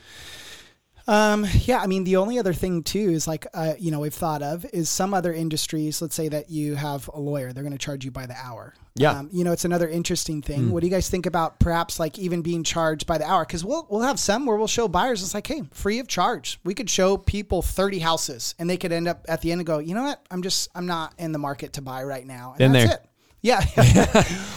Um, 1.09 1.47
yeah, 1.61 1.81
I 1.81 1.87
mean, 1.87 2.05
the 2.05 2.17
only 2.17 2.39
other 2.39 2.53
thing 2.53 2.83
too 2.83 3.11
is 3.11 3.27
like, 3.27 3.47
uh, 3.55 3.75
you 3.79 3.91
know, 3.91 4.01
we've 4.01 4.15
thought 4.15 4.43
of 4.43 4.65
is 4.73 4.89
some 4.89 5.15
other 5.15 5.33
industries. 5.33 6.01
Let's 6.01 6.15
say 6.15 6.29
that 6.29 6.51
you 6.51 6.75
have 6.77 7.09
a 7.13 7.19
lawyer, 7.19 7.53
they're 7.53 7.65
going 7.65 7.73
to 7.73 7.79
charge 7.79 8.05
you 8.05 8.11
by 8.11 8.27
the 8.27 8.37
hour. 8.37 8.75
Yeah. 8.95 9.13
Um, 9.13 9.31
you 9.33 9.43
know, 9.43 9.53
it's 9.53 9.65
another 9.65 9.89
interesting 9.89 10.43
thing. 10.43 10.71
What 10.71 10.81
do 10.81 10.87
you 10.87 10.93
guys 10.93 11.09
think 11.09 11.25
about 11.25 11.59
perhaps 11.59 11.99
like 11.99 12.19
even 12.19 12.43
being 12.43 12.63
charged 12.63 13.07
by 13.07 13.17
the 13.17 13.25
hour? 13.25 13.45
Because 13.45 13.65
we'll 13.65 13.87
we'll 13.89 14.03
have 14.03 14.21
some 14.21 14.45
where 14.45 14.57
we'll 14.57 14.67
show 14.67 14.87
buyers. 14.87 15.23
It's 15.23 15.33
like, 15.33 15.47
hey, 15.47 15.63
free 15.73 15.99
of 15.99 16.09
charge. 16.09 16.61
We 16.63 16.75
could 16.75 16.91
show 16.91 17.17
people 17.17 17.63
thirty 17.63 18.01
houses, 18.01 18.55
and 18.59 18.69
they 18.69 18.77
could 18.77 18.93
end 18.93 19.09
up 19.09 19.25
at 19.29 19.41
the 19.41 19.51
end 19.51 19.61
and 19.61 19.67
go, 19.67 19.79
you 19.79 19.95
know 19.95 20.03
what? 20.03 20.21
I'm 20.31 20.43
just 20.43 20.69
I'm 20.75 20.87
not 20.87 21.15
in 21.19 21.33
the 21.33 21.39
market 21.39 21.73
to 21.75 21.83
buy 21.83 22.05
right 22.05 22.27
now. 22.27 22.55
And 22.59 22.75
that's 22.75 22.87
there. 22.87 22.95
it. 22.97 23.07
Yeah. 23.45 23.61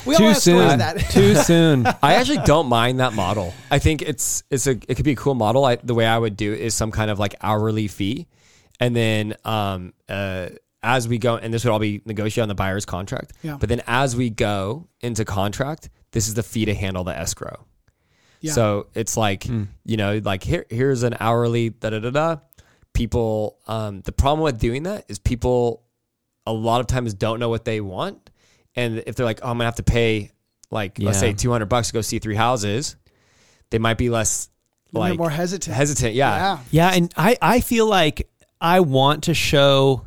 we 0.06 0.13
all 0.13 0.19
Too 0.19 0.24
have 0.26 0.38
stories 0.38 0.69
soon. 0.69 0.78
that. 0.78 0.98
Too 1.10 1.36
soon. 1.36 1.88
I 2.04 2.15
actually 2.15 2.45
don't 2.45 2.67
mind 2.67 3.00
that 3.00 3.13
model. 3.13 3.52
I 3.71 3.80
think 3.80 4.04
it's 4.04 4.43
it's 4.52 4.67
a 4.67 4.71
it 4.88 4.93
could 4.95 5.06
be 5.06 5.13
a 5.13 5.15
cool 5.15 5.34
model. 5.34 5.65
I, 5.65 5.78
the 5.78 5.95
way 5.95 6.06
I 6.06 6.17
would 6.19 6.38
do 6.38 6.54
it 6.54 6.60
is 6.60 6.76
some 6.76 6.91
kind 6.91 7.10
of 7.10 7.17
like 7.17 7.34
hourly 7.41 7.88
fee, 7.88 8.28
and 8.80 8.95
then 8.95 9.36
um 9.43 9.93
uh 10.08 10.50
as 10.84 11.08
we 11.08 11.17
go, 11.17 11.36
and 11.36 11.52
this 11.52 11.63
would 11.65 11.71
all 11.71 11.80
be 11.80 12.04
negotiated 12.06 12.43
on 12.43 12.48
the 12.50 12.54
buyer's 12.54 12.86
contract. 12.86 13.34
Yeah. 13.41 13.58
But 13.60 13.69
then 13.69 13.82
as 13.88 14.15
we 14.15 14.30
go 14.30 14.88
into 15.02 15.26
contract, 15.26 15.89
this 16.12 16.28
is 16.28 16.36
the 16.36 16.43
fee 16.43 16.65
to 16.65 16.76
handle 16.76 17.04
the 17.04 17.17
escrow. 17.17 17.65
Yeah. 18.41 18.52
So 18.52 18.88
it's 18.93 19.17
like, 19.17 19.48
you 19.48 19.98
know, 19.98 20.21
like 20.24 20.43
here 20.43 20.67
here's 20.69 21.02
an 21.02 21.15
hourly 21.19 21.69
da 21.71 21.89
da 21.89 21.98
da 21.98 22.12
da. 22.12 22.38
People 22.93 23.58
um 23.65 24.02
the 24.02 24.12
problem 24.12 24.43
with 24.43 24.60
doing 24.60 24.84
that 24.84 25.06
is 25.08 25.17
people 25.17 25.82
a 26.45 26.54
lot 26.54 26.82
of 26.82 26.86
times 26.88 27.15
don't 27.15 27.39
know 27.39 27.50
what 27.50 27.65
they 27.65 27.82
want. 27.82 28.30
And 28.75 29.03
if 29.05 29.15
they're 29.15 29.25
like, 29.25 29.39
oh, 29.41 29.49
I'm 29.49 29.57
gonna 29.57 29.65
have 29.65 29.75
to 29.75 29.83
pay 29.83 30.31
like 30.71 30.99
let's 30.99 31.19
say 31.19 31.33
two 31.33 31.51
hundred 31.51 31.67
bucks 31.67 31.88
to 31.88 31.93
go 31.93 32.01
see 32.01 32.19
three 32.19 32.35
houses, 32.35 32.95
they 33.69 33.79
might 33.79 33.97
be 33.97 34.09
less 34.09 34.49
like 34.91 35.17
more 35.17 35.29
hesitant. 35.29 35.75
hesitant. 35.75 36.13
Yeah. 36.13 36.35
yeah. 36.38 36.59
Yeah, 36.71 36.95
and 36.95 37.13
I 37.15 37.38
I 37.41 37.59
feel 37.61 37.88
like 37.88 38.29
I 38.59 38.79
want 38.81 39.23
to 39.25 39.33
show 39.33 40.05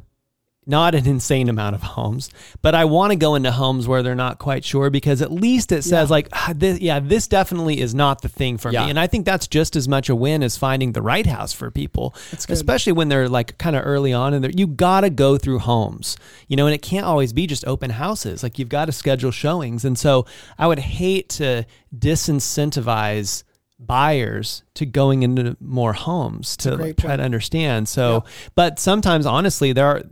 not 0.69 0.95
an 0.95 1.07
insane 1.09 1.49
amount 1.49 1.75
of 1.75 1.83
homes, 1.83 2.31
but 2.63 2.75
I 2.75 2.85
want 2.85 3.11
to 3.13 3.17
go 3.17 3.35
into 3.35 3.51
homes 3.51 3.89
where 3.89 4.03
they're 4.03 4.15
not 4.15 4.39
quite 4.39 4.65
sure 4.65 4.91
because 4.91 5.23
at 5.23 5.33
least 5.33 5.73
it 5.73 5.83
says 5.83 6.11
Yeah. 6.11 6.13
like, 6.15 6.29
ah, 6.35 6.53
this, 6.55 6.79
yeah, 6.79 7.01
this 7.01 7.27
definitely 7.27 7.81
is 7.81 7.95
not 7.95 8.21
the 8.21 8.29
thing 8.29 8.59
for 8.59 8.71
Yeah. 8.71 8.85
me. 8.85 8.91
And 8.91 9.01
I 9.01 9.07
think 9.07 9.25
that's 9.25 9.49
just 9.49 9.75
as 9.77 9.89
much 9.89 10.09
a 10.11 10.15
win 10.15 10.43
as 10.43 10.57
finding 10.59 10.93
the 10.93 11.01
right 11.03 11.27
house 11.27 11.53
for 11.55 11.71
people, 11.71 12.15
especially 12.51 12.93
when 12.93 13.09
they're 13.09 13.29
like 13.29 13.57
kind 13.59 13.75
of 13.77 13.83
early 13.87 14.13
on 14.13 14.35
and 14.35 14.45
they're- 14.45 14.53
you 14.55 14.67
got 14.67 15.01
to 15.01 15.11
go 15.11 15.39
through 15.39 15.61
homes, 15.61 16.17
you 16.49 16.57
know, 16.57 16.67
and 16.67 16.75
it 16.75 16.83
can't 16.83 17.07
always 17.07 17.33
be 17.33 17.47
just 17.47 17.67
open 17.67 17.89
houses. 17.91 18.43
Like 18.43 18.59
you've 18.59 18.69
got 18.69 18.85
to 18.85 18.93
schedule 18.93 19.31
showings. 19.31 19.85
And 19.87 19.99
so 19.99 20.27
I 20.59 20.67
would 20.67 20.81
hate 20.81 21.31
to 21.31 21.65
disincentivize 21.97 23.43
buyers 23.81 24.65
to 24.75 24.85
going 24.85 25.23
into 25.23 25.57
more 25.61 25.93
homes 25.93 26.57
to 26.59 26.73
like, 26.77 26.97
try 26.97 27.11
point. 27.11 27.19
to 27.21 27.25
understand. 27.25 27.89
So, 27.89 28.25
but 28.55 28.79
sometimes 28.79 29.25
honestly, 29.25 29.73
there 29.73 29.87
are 29.87 30.03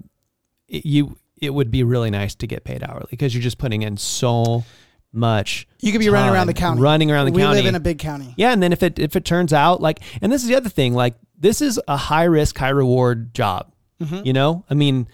it- 0.68 0.86
you. 0.86 1.16
It 1.38 1.50
would 1.50 1.70
be 1.70 1.82
really 1.82 2.08
nice 2.10 2.34
to 2.36 2.46
get 2.46 2.64
paid 2.64 2.82
hourly 2.82 3.08
because 3.10 3.34
you're 3.34 3.42
just 3.42 3.58
putting 3.58 3.82
in 3.82 3.98
so 3.98 4.64
much. 5.12 5.68
You 5.80 5.92
could 5.92 5.98
be 5.98 6.08
running 6.08 6.32
around 6.32 6.46
the 6.46 6.54
county. 6.54 6.80
running 6.80 7.10
around 7.10 7.26
the 7.26 7.32
we 7.32 7.42
county. 7.42 7.56
live 7.58 7.66
in 7.66 7.74
a 7.74 7.80
big 7.80 7.98
county. 7.98 8.32
Yeah, 8.38 8.52
and 8.52 8.62
then 8.62 8.72
if 8.72 8.82
it 8.82 8.98
if 8.98 9.16
it 9.16 9.24
turns 9.26 9.52
out 9.52 9.80
like, 9.82 10.00
and 10.22 10.32
this 10.32 10.42
is 10.42 10.48
the 10.48 10.54
other 10.56 10.70
thing, 10.70 10.94
like 10.94 11.14
this 11.38 11.60
is 11.60 11.78
a 11.88 11.96
high 11.96 12.24
risk, 12.24 12.56
high 12.56 12.70
reward 12.70 13.34
job. 13.34 13.70
Mm-hmm. 14.02 14.26
You 14.26 14.32
know, 14.32 14.64
I 14.70 14.74
mean, 14.74 15.08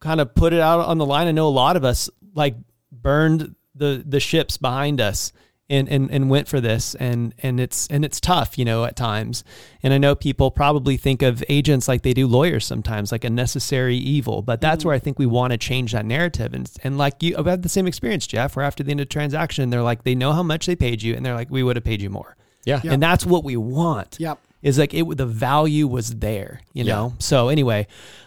kind 0.00 0.20
of 0.20 0.34
put 0.34 0.52
it 0.52 0.60
out 0.60 0.80
on 0.80 0.98
the 0.98 1.06
line. 1.06 1.26
I 1.26 1.32
know 1.32 1.48
a 1.48 1.50
lot 1.50 1.76
of 1.76 1.84
us 1.84 2.10
like 2.34 2.54
burned 2.92 3.54
the 3.74 4.02
the 4.06 4.20
ships 4.20 4.56
behind 4.58 5.00
us 5.00 5.32
and 5.68 5.88
and 5.88 6.10
and 6.10 6.30
went 6.30 6.46
for 6.48 6.60
this, 6.60 6.94
and 6.94 7.34
and 7.42 7.58
it's 7.58 7.86
and 7.88 8.04
it's 8.04 8.20
tough, 8.20 8.56
you 8.56 8.64
know, 8.64 8.84
at 8.84 8.94
times. 8.96 9.42
And 9.82 9.92
I 9.92 9.98
know 9.98 10.14
people 10.14 10.50
probably 10.50 10.96
think 10.96 11.22
of 11.22 11.42
agents 11.48 11.88
like 11.88 12.02
they 12.02 12.14
do 12.14 12.26
lawyers 12.28 12.64
sometimes, 12.64 13.10
like 13.10 13.24
a 13.24 13.30
necessary 13.30 13.96
evil. 13.96 14.42
But 14.42 14.60
that's 14.60 14.80
Mm-hmm. 14.80 14.88
where 14.88 14.96
I 14.96 14.98
think 15.00 15.18
we 15.18 15.26
want 15.26 15.52
to 15.52 15.58
change 15.58 15.92
that 15.92 16.06
narrative. 16.06 16.54
And 16.54 16.70
and 16.84 16.96
like 16.98 17.22
you, 17.22 17.36
I've 17.36 17.46
had 17.46 17.62
the 17.62 17.68
same 17.68 17.86
experience, 17.86 18.26
Jeff, 18.26 18.54
where 18.54 18.64
after 18.64 18.84
the 18.84 18.90
end 18.92 19.00
of 19.00 19.08
the 19.08 19.12
transaction, 19.12 19.70
they're 19.70 19.82
like, 19.82 20.04
they 20.04 20.14
know 20.14 20.32
how 20.32 20.42
much 20.44 20.66
they 20.66 20.76
paid 20.76 21.02
you, 21.02 21.14
and 21.14 21.26
they're 21.26 21.34
like, 21.34 21.50
we 21.50 21.62
would 21.62 21.76
have 21.76 21.84
paid 21.84 22.00
you 22.00 22.10
more. 22.10 22.36
Yeah. 22.64 22.80
Yeah. 22.84 22.92
And 22.92 23.02
that's 23.02 23.26
what 23.26 23.42
we 23.44 23.56
want. 23.56 24.16
Yep. 24.20 24.38
Is 24.62 24.78
like 24.78 24.94
it 24.94 25.16
the 25.16 25.26
value 25.26 25.86
was 25.88 26.16
there, 26.16 26.60
you 26.72 26.84
Yeah. 26.84 26.94
know? 26.94 27.14
So 27.18 27.48
anyway, 27.48 27.86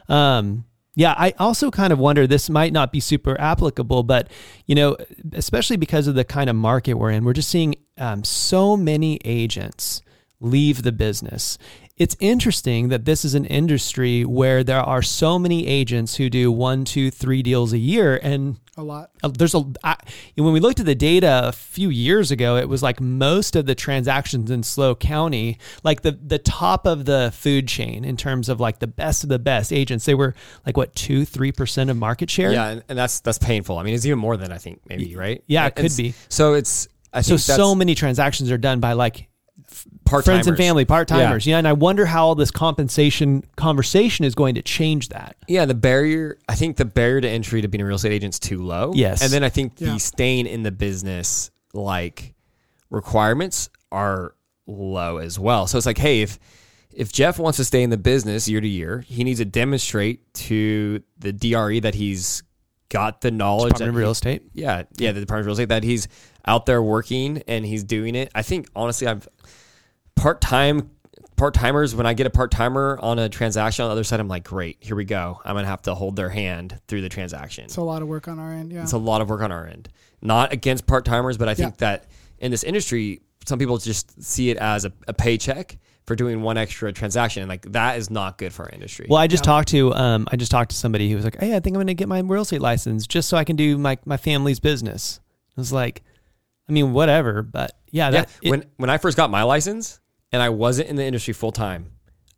um 0.09 0.65
yeah, 0.95 1.13
I 1.17 1.33
also 1.39 1.71
kind 1.71 1.93
of 1.93 1.99
wonder 1.99 2.27
this 2.27 2.49
might 2.49 2.73
not 2.73 2.91
be 2.91 2.99
super 2.99 3.39
applicable, 3.39 4.03
but 4.03 4.29
you 4.65 4.75
know, 4.75 4.97
especially 5.33 5.77
because 5.77 6.07
of 6.07 6.15
the 6.15 6.25
kind 6.25 6.49
of 6.49 6.55
market 6.55 6.95
we're 6.95 7.11
in, 7.11 7.23
we're 7.23 7.33
just 7.33 7.49
seeing 7.49 7.75
um, 7.97 8.23
so 8.23 8.75
many 8.75 9.19
agents 9.23 10.01
leave 10.39 10.83
the 10.83 10.91
business. 10.91 11.57
It's 11.97 12.15
interesting 12.19 12.89
that 12.89 13.05
this 13.05 13.25
is 13.25 13.35
an 13.35 13.45
industry 13.45 14.23
where 14.23 14.63
there 14.63 14.79
are 14.79 15.01
so 15.01 15.37
many 15.37 15.67
agents 15.67 16.15
who 16.15 16.29
do 16.29 16.49
one, 16.51 16.85
two, 16.85 17.11
three 17.11 17.43
deals 17.43 17.73
a 17.73 17.77
year, 17.77 18.19
and 18.23 18.57
A 18.79 18.83
lot. 18.83 19.11
uh, 19.23 19.27
there's 19.27 19.53
a 19.55 19.63
I, 19.83 19.95
when 20.35 20.53
we 20.53 20.59
looked 20.59 20.79
at 20.79 20.85
the 20.85 20.95
data 20.95 21.41
a 21.45 21.51
few 21.51 21.89
years 21.89 22.31
ago 22.31 22.55
it 22.55 22.69
was 22.69 22.81
like 22.81 23.01
most 23.01 23.55
of 23.55 23.65
the 23.65 23.75
transactions 23.75 24.49
in 24.49 24.63
SLO 24.63 24.95
county 24.95 25.57
like 25.83 26.01
the 26.01 26.11
the 26.11 26.39
top 26.39 26.85
of 26.85 27.05
the 27.05 27.31
food 27.33 27.67
chain 27.67 28.05
in 28.05 28.15
terms 28.17 28.47
of 28.49 28.59
like 28.59 28.79
the 28.79 28.87
best 28.87 29.23
of 29.23 29.29
the 29.29 29.39
best 29.39 29.73
agents 29.73 30.05
they 30.05 30.13
were 30.15 30.33
like 30.65 30.77
what 30.77 30.95
two 30.95 31.25
three 31.25 31.51
percent 31.51 31.89
of 31.89 31.97
market 31.97 32.29
share 32.29 32.51
Yeah, 32.51 32.67
and, 32.69 32.83
and 32.89 32.97
that's 32.97 33.19
that's 33.19 33.37
painful. 33.37 33.77
I 33.77 33.83
mean, 33.83 33.93
it's 33.95 34.05
even 34.05 34.19
more 34.19 34.37
than 34.37 34.51
I 34.51 34.57
think, 34.57 34.81
maybe, 34.87 35.15
right? 35.15 35.43
yeah, 35.47 35.65
it 35.67 35.73
And 35.77 35.87
could 35.89 35.97
be. 35.97 36.13
So 36.29 36.53
it's 36.53 36.87
I 37.11 37.21
so 37.21 37.29
think 37.37 37.41
that's 37.41 37.57
so 37.57 37.75
many 37.75 37.95
transactions 37.95 38.51
are 38.51 38.57
done 38.57 38.79
by 38.79 38.93
like 38.93 39.15
part 39.15 39.28
friends 40.23 40.47
and 40.47 40.57
family 40.57 40.85
part 40.85 41.07
timers 41.07 41.45
yeah. 41.45 41.57
and 41.57 41.67
i 41.67 41.73
wonder 41.73 42.05
how 42.05 42.25
all 42.27 42.35
this 42.35 42.51
compensation 42.51 43.43
conversation 43.55 44.25
is 44.25 44.33
going 44.35 44.55
to 44.55 44.61
change 44.61 45.09
that 45.09 45.35
Yeah, 45.47 45.65
the 45.65 45.73
barrier. 45.73 46.37
I 46.47 46.55
think 46.55 46.77
the 46.77 46.85
barrier 46.85 47.21
to 47.21 47.29
entry 47.29 47.61
to 47.61 47.67
being 47.67 47.81
a 47.81 47.85
real 47.85 47.95
estate 47.95 48.11
agent 48.11 48.35
is 48.35 48.39
too 48.39 48.61
low. 48.63 48.91
Yes. 48.95 49.21
and 49.21 49.31
then 49.31 49.43
I 49.43 49.49
think 49.49 49.73
Yeah. 49.77 49.93
the 49.93 49.99
staying 49.99 50.45
in 50.47 50.63
the 50.63 50.71
business 50.71 51.51
like 51.73 52.33
requirements 52.89 53.69
are 53.91 54.35
low 54.67 55.17
as 55.17 55.39
well. 55.39 55.67
So 55.67 55.77
it's 55.77 55.85
like, 55.85 55.97
hey, 55.97 56.21
if 56.21 56.39
if 56.91 57.11
Jeff 57.11 57.37
wants 57.39 57.57
to 57.57 57.65
stay 57.65 57.83
in 57.83 57.91
the 57.91 57.97
business 57.97 58.49
year 58.49 58.59
to 58.61 58.67
year, 58.67 59.01
he 59.07 59.23
needs 59.23 59.39
to 59.39 59.45
demonstrate 59.45 60.33
to 60.33 61.01
the 61.19 61.31
DRE 61.31 61.79
that 61.81 61.95
he's 61.95 62.43
got 62.89 63.21
the 63.21 63.29
knowledge 63.29 63.73
Department 63.73 63.89
of 63.89 63.95
real 63.95 64.11
estate 64.11 64.41
yeah, 64.53 64.83
yeah, 64.97 65.11
the 65.11 65.19
Department 65.19 65.41
of 65.41 65.45
Real 65.45 65.53
Estate 65.53 65.69
that 65.69 65.83
he's 65.83 66.07
out 66.45 66.65
there 66.65 66.81
working 66.81 67.43
and 67.47 67.63
he's 67.65 67.83
doing 67.83 68.15
it. 68.15 68.31
I 68.33 68.41
think 68.41 68.67
honestly, 68.75 69.07
I've 69.07 69.27
part 70.19 70.41
time 70.41 70.89
part 71.35 71.53
timers. 71.53 71.95
When 71.95 72.05
I 72.05 72.13
get 72.13 72.27
a 72.27 72.29
part 72.29 72.51
timer 72.51 72.99
on 73.01 73.17
a 73.19 73.29
transaction 73.29 73.83
on 73.83 73.89
the 73.89 73.93
other 73.93 74.03
side, 74.03 74.19
I'm 74.19 74.27
like, 74.27 74.43
great, 74.43 74.77
here 74.81 74.95
we 74.95 75.05
go. 75.05 75.39
I'm 75.45 75.55
gonna 75.55 75.67
have 75.67 75.81
to 75.83 75.95
hold 75.95 76.15
their 76.15 76.29
hand 76.29 76.79
through 76.87 77.01
the 77.01 77.09
transaction. 77.09 77.65
It's 77.65 77.77
a 77.77 77.81
lot 77.81 78.01
of 78.01 78.07
work 78.07 78.27
on 78.27 78.39
our 78.39 78.51
end. 78.51 78.71
Yeah. 78.73 78.83
It's 78.83 78.91
a 78.93 78.97
lot 78.97 79.21
of 79.21 79.29
work 79.29 79.41
on 79.41 79.51
our 79.51 79.65
end. 79.65 79.89
Not 80.21 80.51
against 80.53 80.85
part 80.85 81.05
timers, 81.05 81.37
but 81.37 81.47
I 81.47 81.53
think 81.53 81.75
Yeah. 81.75 81.91
that 81.91 82.05
in 82.39 82.51
this 82.51 82.63
industry, 82.63 83.21
some 83.45 83.57
people 83.57 83.77
just 83.77 84.21
see 84.21 84.49
it 84.49 84.57
as 84.57 84.83
a, 84.85 84.91
a 85.07 85.13
paycheck 85.13 85.77
for 86.05 86.15
doing 86.15 86.41
one 86.41 86.57
extra 86.57 86.91
transaction, 86.91 87.41
and 87.43 87.49
like 87.49 87.71
that 87.71 87.97
is 87.97 88.09
not 88.09 88.37
good 88.37 88.51
for 88.51 88.63
our 88.65 88.69
industry. 88.71 89.05
Well, 89.09 89.19
I 89.19 89.27
just 89.27 89.43
talked 89.43 89.69
to 89.69 89.93
um, 89.93 90.27
I 90.31 90.35
just 90.35 90.51
talked 90.51 90.71
to 90.71 90.75
somebody 90.77 91.09
who 91.09 91.15
was 91.15 91.23
like, 91.23 91.39
"Hey, 91.39 91.55
I 91.55 91.59
think 91.59 91.67
I'm 91.67 91.73
going 91.75 91.87
to 91.87 91.93
get 91.93 92.07
my 92.09 92.19
real 92.19 92.41
estate 92.41 92.61
license 92.61 93.05
just 93.07 93.29
so 93.29 93.37
I 93.37 93.43
can 93.43 93.55
do 93.55 93.77
my 93.77 93.97
my 94.05 94.17
family's 94.17 94.59
business." 94.59 95.19
I 95.57 95.61
was 95.61 95.71
like, 95.71 96.03
I 96.67 96.71
mean, 96.71 96.93
whatever, 96.93 97.41
but 97.43 97.77
yeah, 97.91 98.05
yeah, 98.07 98.11
that 98.11 98.29
it- 98.41 98.49
when 98.49 98.65
when 98.77 98.89
I 98.89 98.97
first 98.97 99.17
got 99.17 99.29
my 99.29 99.43
license 99.43 99.99
and 100.31 100.41
I 100.41 100.49
wasn't 100.49 100.89
in 100.89 100.95
the 100.95 101.05
industry 101.05 101.33
full 101.33 101.51
time, 101.51 101.91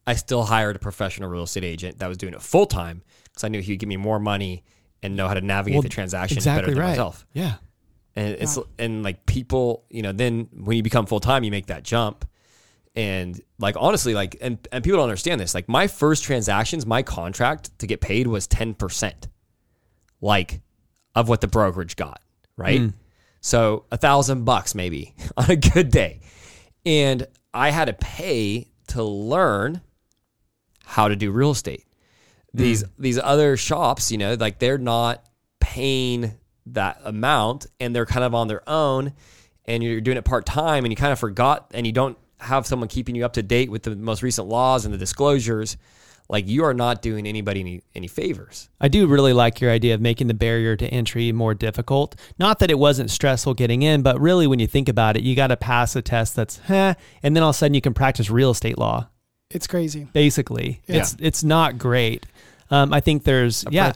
I 0.07 0.15
still 0.15 0.43
hired 0.43 0.75
a 0.75 0.79
professional 0.79 1.29
real 1.29 1.43
estate 1.43 1.63
agent 1.63 1.99
that 1.99 2.07
was 2.07 2.17
doing 2.17 2.33
it 2.33 2.41
full 2.41 2.65
time 2.65 3.03
because 3.25 3.43
I 3.43 3.47
knew 3.49 3.61
he 3.61 3.73
would 3.73 3.79
give 3.79 3.89
me 3.89 3.97
more 3.97 4.19
money 4.19 4.63
and 5.03 5.15
know 5.15 5.27
how 5.27 5.33
to 5.33 5.41
navigate 5.41 5.75
Well, 5.77 5.83
the 5.83 5.89
transaction 5.89 6.37
exactly 6.37 6.61
better 6.63 6.73
than 6.73 6.81
right. 6.81 6.89
myself. 6.89 7.25
Yeah, 7.33 7.55
And 8.15 8.35
it's 8.35 8.57
and 8.77 9.03
like 9.03 9.25
people, 9.25 9.85
you 9.89 10.01
know, 10.01 10.11
then 10.11 10.49
when 10.53 10.77
you 10.77 10.83
become 10.83 11.05
full 11.05 11.19
time, 11.19 11.43
you 11.43 11.51
make 11.51 11.67
that 11.67 11.83
jump. 11.83 12.25
And 12.93 13.39
like 13.57 13.75
honestly, 13.79 14.13
like 14.13 14.35
and, 14.41 14.57
and 14.71 14.83
people 14.83 14.97
don't 14.97 15.07
understand 15.07 15.39
this. 15.39 15.53
Like 15.53 15.69
my 15.69 15.87
first 15.87 16.23
transactions, 16.23 16.85
my 16.85 17.03
contract 17.03 17.77
to 17.79 17.87
get 17.87 18.01
paid 18.01 18.27
was 18.27 18.47
ten 18.47 18.73
percent, 18.73 19.29
like 20.19 20.61
of 21.15 21.29
what 21.29 21.39
the 21.39 21.47
brokerage 21.47 21.95
got, 21.95 22.21
right? 22.57 22.81
Mm. 22.81 22.93
So 23.39 23.85
a 23.91 23.97
thousand 23.97 24.43
bucks 24.43 24.75
maybe 24.75 25.15
on 25.37 25.49
a 25.49 25.55
good 25.55 25.89
day, 25.89 26.19
and 26.85 27.25
I 27.53 27.71
had 27.71 27.85
to 27.85 27.93
pay 27.93 28.67
to 28.87 29.03
learn 29.03 29.81
how 30.85 31.07
to 31.07 31.15
do 31.15 31.31
real 31.31 31.51
estate. 31.51 31.85
These 32.53 32.81
hmm. 32.81 33.01
these 33.01 33.17
other 33.17 33.55
shops, 33.57 34.11
you 34.11 34.17
know, 34.17 34.33
like 34.33 34.59
they're 34.59 34.77
not 34.77 35.25
paying 35.59 36.33
that 36.67 36.99
amount 37.03 37.65
and 37.79 37.95
they're 37.95 38.05
kind 38.05 38.23
of 38.23 38.35
on 38.35 38.47
their 38.47 38.67
own 38.69 39.13
and 39.65 39.83
you're 39.83 40.01
doing 40.01 40.17
it 40.17 40.25
part 40.25 40.45
time 40.45 40.83
and 40.85 40.91
you 40.91 40.95
kind 40.95 41.13
of 41.13 41.19
forgot 41.19 41.71
and 41.73 41.85
you 41.85 41.93
don't 41.93 42.17
have 42.39 42.65
someone 42.65 42.89
keeping 42.89 43.15
you 43.15 43.23
up 43.23 43.33
to 43.33 43.43
date 43.43 43.69
with 43.69 43.83
the 43.83 43.95
most 43.95 44.23
recent 44.23 44.47
laws 44.47 44.85
and 44.85 44.93
the 44.93 44.97
disclosures, 44.97 45.77
like 46.31 46.47
you 46.47 46.63
are 46.63 46.73
not 46.73 47.01
doing 47.03 47.27
anybody 47.27 47.59
any, 47.59 47.81
any 47.93 48.07
favors. 48.07 48.69
I 48.79 48.87
do 48.87 49.05
really 49.05 49.33
like 49.33 49.61
your 49.61 49.69
idea 49.69 49.93
of 49.93 50.01
making 50.01 50.27
the 50.27 50.33
barrier 50.33 50.75
to 50.77 50.87
entry 50.87 51.31
more 51.31 51.53
difficult. 51.53 52.15
Not 52.39 52.59
that 52.59 52.71
it 52.71 52.79
wasn't 52.79 53.11
stressful 53.11 53.53
getting 53.53 53.83
in, 53.83 54.01
but 54.01 54.19
really 54.19 54.47
when 54.47 54.57
you 54.59 54.65
think 54.67 54.89
about 54.89 55.17
it, 55.17 55.23
you 55.23 55.35
got 55.35 55.47
to 55.47 55.57
pass 55.57 55.95
a 55.95 56.01
test 56.01 56.35
that's, 56.35 56.57
huh, 56.65 56.95
and 57.21 57.35
then 57.35 57.43
all 57.43 57.49
of 57.49 57.55
a 57.55 57.57
sudden 57.59 57.73
you 57.75 57.81
can 57.81 57.93
practice 57.93 58.29
real 58.31 58.49
estate 58.51 58.77
law. 58.79 59.07
it's 59.51 59.67
crazy. 59.67 60.07
Basically, 60.13 60.81
Yeah. 60.87 60.97
it's 61.01 61.15
it's 61.19 61.43
not 61.43 61.77
great. 61.77 62.25
Um, 62.69 62.93
I 62.93 63.01
think 63.01 63.25
there's 63.25 63.65
yeah 63.69 63.91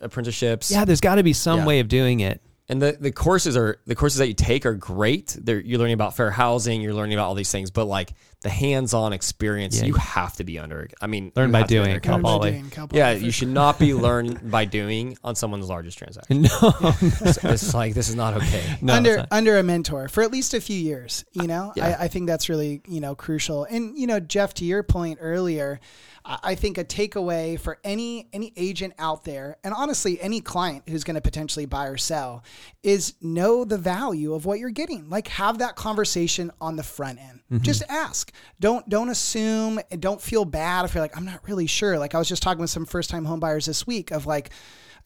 apprenticeships. 0.00 0.70
yeah 0.70 0.84
there's 0.86 1.00
got 1.02 1.16
to 1.16 1.22
be 1.22 1.32
some 1.32 1.60
Yeah. 1.60 1.66
way 1.66 1.80
of 1.80 1.88
doing 1.88 2.20
it. 2.20 2.40
And 2.68 2.82
the, 2.82 2.96
the 2.98 3.12
courses 3.12 3.56
are 3.56 3.78
the 3.86 3.94
courses 3.94 4.18
that 4.18 4.26
you 4.26 4.34
take 4.34 4.66
are 4.66 4.74
great. 4.74 5.36
They're, 5.40 5.60
you're 5.60 5.78
learning 5.78 5.94
about 5.94 6.16
fair 6.16 6.32
housing, 6.32 6.80
you're 6.80 6.94
learning 6.94 7.14
about 7.14 7.26
all 7.28 7.34
these 7.34 7.52
things, 7.52 7.70
but 7.70 7.84
like 7.84 8.12
the 8.46 8.50
hands-on 8.50 9.12
experience, 9.12 9.78
Yeah. 9.80 9.86
you 9.86 9.94
have 9.94 10.36
to 10.36 10.44
be 10.44 10.56
under. 10.58 10.88
I 11.00 11.08
mean, 11.08 11.32
Learn 11.34 11.50
by 11.50 11.58
have 11.58 11.66
to 11.68 11.74
be 11.74 11.84
doing, 11.84 12.00
Cal 12.00 12.14
Learn 12.14 12.22
by 12.22 12.28
Poly. 12.28 12.50
doing, 12.52 12.70
Cal 12.70 12.88
Yeah, 12.92 13.10
you 13.10 13.32
should 13.32 13.48
not 13.48 13.78
be 13.80 13.92
learned 14.08 14.50
by 14.50 14.64
doing 14.66 15.18
on 15.24 15.34
someone's 15.34 15.68
largest 15.68 15.98
transaction. 15.98 16.42
No, 16.62 16.72
It's, 17.02 17.38
it's 17.44 17.74
like 17.74 17.94
this 17.94 18.08
is 18.08 18.14
not 18.14 18.34
okay. 18.34 18.62
no, 18.80 18.94
under 18.94 19.16
not. 19.16 19.28
under 19.32 19.58
a 19.58 19.62
mentor 19.64 20.06
for 20.08 20.22
at 20.22 20.30
least 20.30 20.54
a 20.54 20.60
few 20.60 20.78
years. 20.78 21.24
You 21.32 21.48
know, 21.48 21.72
Yeah. 21.74 21.96
I, 21.98 22.04
I 22.04 22.08
think 22.08 22.28
that's 22.28 22.48
really 22.48 22.82
you 22.86 23.00
know 23.00 23.14
crucial. 23.16 23.64
And 23.64 23.98
you 23.98 24.06
know, 24.06 24.20
Jeff, 24.20 24.54
to 24.54 24.64
your 24.64 24.82
point 24.84 25.18
earlier, 25.20 25.80
I 26.24 26.38
I 26.42 26.54
think 26.54 26.78
a 26.78 26.84
takeaway 26.84 27.58
for 27.58 27.78
any 27.84 28.28
any 28.32 28.52
agent 28.56 28.94
out 28.98 29.24
there, 29.24 29.56
and 29.64 29.74
honestly, 29.74 30.20
any 30.20 30.40
client 30.40 30.84
who's 30.88 31.02
going 31.04 31.14
to 31.16 31.20
potentially 31.20 31.66
buy 31.66 31.86
or 31.86 31.96
sell, 31.96 32.42
is 32.82 33.14
know 33.20 33.64
the 33.64 33.78
value 33.78 34.34
of 34.34 34.44
what 34.46 34.58
you're 34.60 34.70
getting. 34.70 35.08
Like 35.10 35.28
have 35.28 35.58
that 35.58 35.74
conversation 35.76 36.50
on 36.60 36.76
the 36.76 36.82
front 36.82 37.18
end. 37.20 37.40
Mm-hmm. 37.52 37.62
Just 37.62 37.82
ask. 37.88 38.32
Don't 38.60 38.88
don't 38.88 39.08
assume. 39.08 39.80
and 39.90 40.00
Don't 40.00 40.20
feel 40.20 40.44
bad 40.44 40.84
if 40.84 40.94
you're 40.94 41.02
like 41.02 41.16
I'm 41.16 41.24
not 41.24 41.40
really 41.46 41.66
sure. 41.66 41.98
Like 41.98 42.14
I 42.14 42.18
was 42.18 42.28
just 42.28 42.42
talking 42.42 42.60
with 42.60 42.70
some 42.70 42.86
first 42.86 43.10
time 43.10 43.24
home 43.24 43.40
buyers 43.40 43.66
this 43.66 43.86
week 43.86 44.10
of 44.10 44.26
like. 44.26 44.50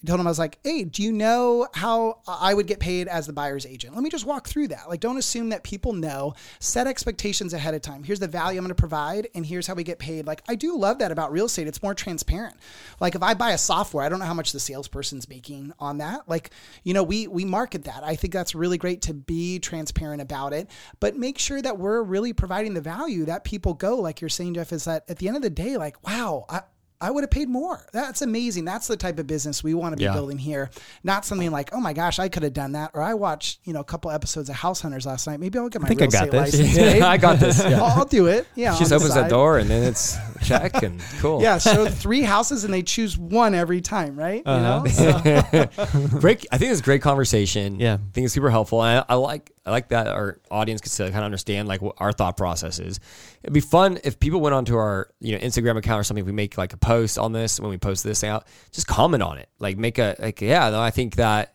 I 0.03 0.07
told 0.07 0.19
him 0.19 0.27
I 0.27 0.31
was 0.31 0.39
like, 0.39 0.59
"Hey, 0.65 0.85
do 0.85 1.03
you 1.03 1.13
know 1.13 1.69
how 1.75 2.21
I 2.27 2.55
would 2.55 2.67
get 2.67 2.81
paid 2.81 3.07
as 3.07 3.27
the 3.27 3.35
buyer's 3.35 3.67
agent? 3.67 3.95
Let 3.95 4.03
me 4.03 4.09
just 4.09 4.25
walk 4.25 4.49
through 4.49 4.69
that. 4.69 4.89
Like, 4.89 5.01
don't 5.01 5.19
assume 5.19 5.51
that 5.51 5.63
people 5.63 5.93
know. 5.93 6.35
Set 6.59 6.87
expectations 6.87 7.53
ahead 7.53 7.75
of 7.75 7.83
time. 7.83 8.03
Here's 8.03 8.21
the 8.21 8.29
value 8.29 8.59
I'm 8.59 8.65
going 8.65 8.71
to 8.71 8.75
provide, 8.75 9.29
and 9.35 9.45
here's 9.45 9.67
how 9.67 9.75
we 9.75 9.85
get 9.85 9.99
paid. 9.99 10.27
Like, 10.27 10.43
I 10.49 10.55
do 10.55 10.77
love 10.77 10.99
that 11.01 11.13
about 11.13 11.33
real 11.33 11.47
estate. 11.47 11.67
It's 11.69 11.83
more 11.83 11.95
transparent. 11.95 12.57
Like, 12.99 13.15
if 13.15 13.23
I 13.23 13.35
buy 13.35 13.51
a 13.51 13.59
software, 13.59 14.05
I 14.05 14.09
don't 14.09 14.21
know 14.21 14.25
how 14.25 14.35
much 14.35 14.53
the 14.53 14.61
salesperson's 14.61 15.29
making 15.29 15.73
on 15.79 15.99
that. 15.99 16.29
Like, 16.29 16.51
you 16.83 16.95
know, 16.95 17.03
we 17.03 17.27
we 17.27 17.45
market 17.45 17.85
that. 17.85 18.03
I 18.03 18.17
think 18.17 18.33
that's 18.33 18.55
really 18.55 18.79
great 18.79 19.03
to 19.03 19.15
be 19.15 19.59
transparent 19.59 20.23
about 20.23 20.53
it, 20.53 20.71
but 21.01 21.17
make 21.17 21.39
sure 21.39 21.61
that 21.61 21.79
we're 21.79 22.03
really 22.03 22.33
providing 22.33 22.75
the 22.75 22.81
value 22.81 23.27
that 23.27 23.45
people 23.45 23.75
go. 23.75 23.97
Like 23.97 24.21
you're 24.21 24.31
saying, 24.31 24.55
Jeff, 24.55 24.73
is 24.73 24.85
that 24.85 25.05
at 25.09 25.19
the 25.19 25.29
end 25.29 25.37
of 25.37 25.43
the 25.43 25.51
day, 25.51 25.77
like, 25.77 26.03
wow, 26.07 26.47
I, 26.49 26.63
I 27.03 27.11
would 27.11 27.23
have 27.25 27.31
paid 27.31 27.49
more. 27.49 27.87
That's 27.93 28.21
amazing. 28.23 28.65
That's 28.67 28.87
the 28.87 28.97
type 28.97 29.19
of 29.19 29.27
business 29.27 29.65
we 29.65 29.73
want 29.75 29.93
to 29.93 29.97
be 29.97 30.05
Yeah. 30.05 30.13
building 30.13 30.37
here. 30.39 30.71
Not 31.03 31.25
something 31.25 31.51
like, 31.51 31.71
oh 31.73 31.81
my 31.81 31.93
gosh, 31.95 32.19
I 32.19 32.29
could 32.29 32.43
have 32.43 32.53
done 32.53 32.73
that. 32.73 32.91
Or 32.95 33.03
I 33.03 33.15
watched, 33.15 33.61
you 33.65 33.73
know, 33.73 33.81
a 33.81 33.85
couple 33.85 34.11
episodes 34.11 34.49
of 34.51 34.57
House 34.57 34.81
Hunters 34.83 35.07
last 35.07 35.27
night. 35.27 35.41
Maybe 35.41 35.59
I'll 35.59 35.69
get 35.69 35.81
my 35.81 35.89
think 35.89 36.03
I 36.03 36.05
real 36.05 36.11
got 36.11 36.49
estate 36.49 36.59
this. 36.59 36.61
license. 36.61 36.77
Yeah, 36.81 36.93
babe. 36.93 37.03
I 37.03 37.17
got 37.17 37.39
this. 37.41 37.59
Yeah. 37.63 37.83
I'll, 37.83 38.01
I'll 38.01 38.05
do 38.05 38.27
it. 38.27 38.47
Yeah. 38.55 38.75
She 38.75 38.81
just 38.81 38.93
on 38.93 38.99
the 38.99 39.05
opens 39.05 39.15
that 39.15 39.31
door 39.31 39.59
and 39.59 39.71
then 39.71 39.83
it's 39.85 40.17
check 40.45 40.83
and 40.83 41.01
cool. 41.21 41.41
Yeah. 41.43 41.59
So 41.59 41.87
three 41.89 42.23
houses 42.23 42.65
and 42.65 42.75
they 42.75 42.83
choose 42.83 43.17
one 43.17 43.55
every 43.55 43.81
time, 43.81 44.15
right? 44.19 44.39
You 44.39 44.53
know? 44.53 44.85
Uh-huh. 44.87 45.67
So- 45.71 46.07
great. 46.19 46.47
I 46.53 46.59
think 46.59 46.71
it's 46.73 46.81
a 46.81 46.85
great 46.85 47.03
conversation. 47.03 47.81
Yeah. 47.81 47.95
I 47.95 48.13
think 48.13 48.25
it's 48.27 48.35
super 48.35 48.51
helpful. 48.51 48.83
And 48.83 49.01
I, 49.09 49.15
I 49.15 49.15
like 49.17 49.53
I 49.71 49.73
like 49.73 49.89
that 49.91 50.09
our 50.09 50.41
audience 50.51 50.81
to 50.81 51.05
kind 51.05 51.19
of 51.19 51.25
understand 51.25 51.69
like 51.69 51.81
what 51.81 51.95
our 51.99 52.13
thought 52.13 52.37
process 52.37 52.81
is. 52.81 52.99
It'd 53.43 53.55
be 53.55 53.61
fun 53.61 54.01
if 54.03 54.19
people 54.19 54.41
went 54.41 54.55
onto 54.55 54.77
our 54.77 55.09
you 55.21 55.33
know 55.33 55.39
Instagram 55.39 55.77
account 55.77 56.01
or 56.01 56.05
something. 56.05 56.23
If 56.23 56.27
we 56.27 56.33
make 56.33 56.59
like 56.59 56.73
a 56.73 56.77
post 56.77 57.19
on 57.19 57.33
this 57.33 57.61
when 57.61 57.71
we 57.71 57.79
post 57.79 58.03
this 58.03 58.25
out, 58.25 58.47
just 58.73 58.89
comment 58.89 59.23
on 59.23 59.39
it. 59.39 59.49
Like 59.61 59.79
make 59.79 59.99
a 59.99 60.17
like 60.19 60.41
yeah. 60.41 60.71
No, 60.71 60.81
I 60.81 60.91
think 60.91 61.17
that 61.17 61.55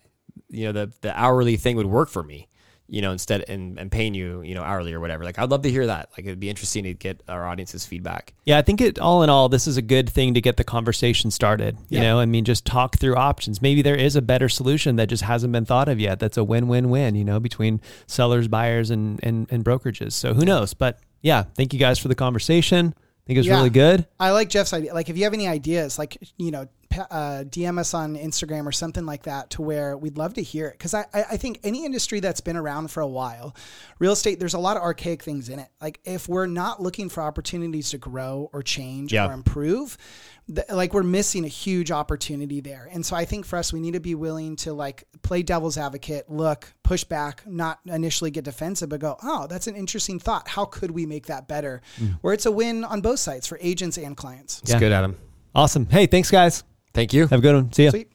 you 0.49 0.65
know 0.65 0.71
the 0.71 0.93
the 1.01 1.19
hourly 1.19 1.57
thing 1.57 1.75
would 1.75 1.85
work 1.85 2.09
for 2.09 2.23
me. 2.23 2.47
You 2.87 3.01
know, 3.01 3.11
instead 3.11 3.43
and, 3.49 3.79
and 3.79 3.91
paying 3.91 4.13
you, 4.13 4.41
you 4.43 4.53
know, 4.53 4.61
hourly 4.61 4.93
or 4.93 4.99
whatever. 4.99 5.23
Like, 5.23 5.39
I'd 5.39 5.49
love 5.49 5.63
to 5.63 5.71
hear 5.71 5.87
that. 5.87 6.09
Like, 6.11 6.27
it'd 6.27 6.39
be 6.39 6.51
interesting 6.51 6.83
to 6.83 6.93
get 6.93 7.23
our 7.27 7.47
audience's 7.47 7.83
feedback. 7.83 8.33
Yeah, 8.45 8.59
I 8.59 8.61
think 8.61 8.79
it 8.79 8.99
all 8.99 9.23
in 9.23 9.29
all, 9.31 9.49
this 9.49 9.65
is 9.65 9.75
a 9.77 9.81
good 9.81 10.07
thing 10.07 10.35
to 10.35 10.41
get 10.41 10.57
the 10.57 10.63
conversation 10.63 11.31
started. 11.31 11.77
You 11.89 11.97
Yeah. 11.97 12.03
know, 12.03 12.19
I 12.19 12.25
mean, 12.25 12.45
just 12.45 12.63
talk 12.63 12.97
through 12.99 13.15
options. 13.15 13.59
Maybe 13.59 13.81
there 13.81 13.95
is 13.95 14.15
a 14.15 14.21
better 14.21 14.47
solution 14.49 14.97
that 14.97 15.09
just 15.09 15.23
hasn't 15.23 15.51
been 15.51 15.65
thought 15.65 15.89
of 15.89 15.99
yet. 15.99 16.19
That's 16.19 16.37
a 16.37 16.43
win-win-win. 16.43 17.15
You 17.15 17.25
know, 17.25 17.39
between 17.39 17.81
sellers, 18.05 18.47
buyers, 18.47 18.91
and 18.91 19.19
and, 19.23 19.47
and 19.49 19.65
brokerages. 19.65 20.11
So 20.13 20.35
who 20.35 20.45
knows? 20.45 20.75
But 20.75 20.99
yeah, 21.23 21.45
thank 21.55 21.73
you 21.73 21.79
guys 21.79 21.97
for 21.97 22.07
the 22.07 22.15
conversation. 22.15 22.93
I 22.97 23.23
think 23.25 23.39
it's 23.39 23.47
Yeah. 23.47 23.55
really 23.55 23.71
good. 23.71 24.05
I 24.19 24.29
like 24.29 24.49
Jeff's 24.51 24.73
idea. 24.73 24.93
Like, 24.93 25.09
if 25.09 25.17
you 25.17 25.23
have 25.23 25.33
any 25.33 25.47
ideas, 25.47 25.97
like 25.97 26.19
you 26.37 26.51
know, 26.51 26.67
pa- 26.84 26.84
uh, 26.97 27.43
DM 27.45 27.77
us 27.79 27.93
on 27.93 28.15
Instagram 28.15 28.65
or 28.65 28.71
something 28.71 29.05
like 29.05 29.23
that, 29.23 29.49
to 29.51 29.61
where 29.61 29.97
we'd 29.97 30.17
love 30.17 30.33
to 30.35 30.41
hear 30.43 30.67
it. 30.67 30.73
Because 30.73 30.93
I, 30.93 31.05
I, 31.13 31.23
I 31.31 31.37
think 31.37 31.59
any 31.63 31.85
industry 31.85 32.19
that's 32.19 32.41
been 32.41 32.57
around 32.57 32.91
for 32.91 33.01
a 33.01 33.07
while, 33.07 33.55
real 33.99 34.11
estate, 34.13 34.39
there's 34.39 34.53
a 34.53 34.59
lot 34.59 34.77
of 34.77 34.83
archaic 34.83 35.23
things 35.23 35.49
in 35.49 35.59
it. 35.59 35.69
Like, 35.81 35.99
if 36.05 36.27
we're 36.27 36.45
not 36.47 36.81
looking 36.81 37.09
for 37.09 37.21
opportunities 37.23 37.89
to 37.91 37.97
grow 37.97 38.49
or 38.53 38.61
change 38.63 39.13
Yeah. 39.13 39.27
or 39.27 39.33
improve, 39.33 39.97
th- 40.53 40.67
like 40.69 40.93
we're 40.93 41.03
missing 41.03 41.45
a 41.45 41.47
huge 41.49 41.91
opportunity 41.91 42.61
there. 42.61 42.87
And 42.91 43.05
so 43.05 43.15
I 43.15 43.25
think 43.25 43.45
for 43.45 43.57
us, 43.57 43.73
we 43.73 43.79
need 43.79 43.93
to 43.93 43.99
be 43.99 44.15
willing 44.15 44.55
to 44.57 44.73
like 44.73 45.03
play 45.21 45.43
devil's 45.43 45.77
advocate, 45.77 46.29
look, 46.29 46.71
push 46.83 47.03
back, 47.03 47.41
not 47.47 47.79
initially 47.87 48.31
get 48.31 48.43
defensive, 48.43 48.89
but 48.89 48.99
go, 48.99 49.17
oh, 49.23 49.47
that's 49.47 49.67
an 49.67 49.75
interesting 49.75 50.19
thought. 50.19 50.47
How 50.47 50.65
could 50.65 50.91
we 50.91 51.05
make 51.05 51.25
that 51.27 51.47
better? 51.47 51.81
Where 52.21 52.33
it's 52.33 52.45
a 52.45 52.51
win 52.51 52.83
on 52.83 53.01
both 53.01 53.19
sides 53.19 53.47
for 53.47 53.57
agents 53.61 53.97
and 53.97 54.15
clients. 54.15 54.61
It's 54.61 54.71
Yeah. 54.71 54.79
good, 54.79 54.91
Adam. 54.91 55.17
Awesome. 55.55 55.85
Hey, 55.87 56.05
thanks 56.05 56.29
guys. 56.29 56.63
Thank 56.95 57.13
you. 57.13 57.27
Have 57.27 57.39
a 57.39 57.41
good 57.41 57.55
one. 57.55 57.73
See 57.73 57.83
ya. 57.83 57.91
Sweet. 57.91 58.14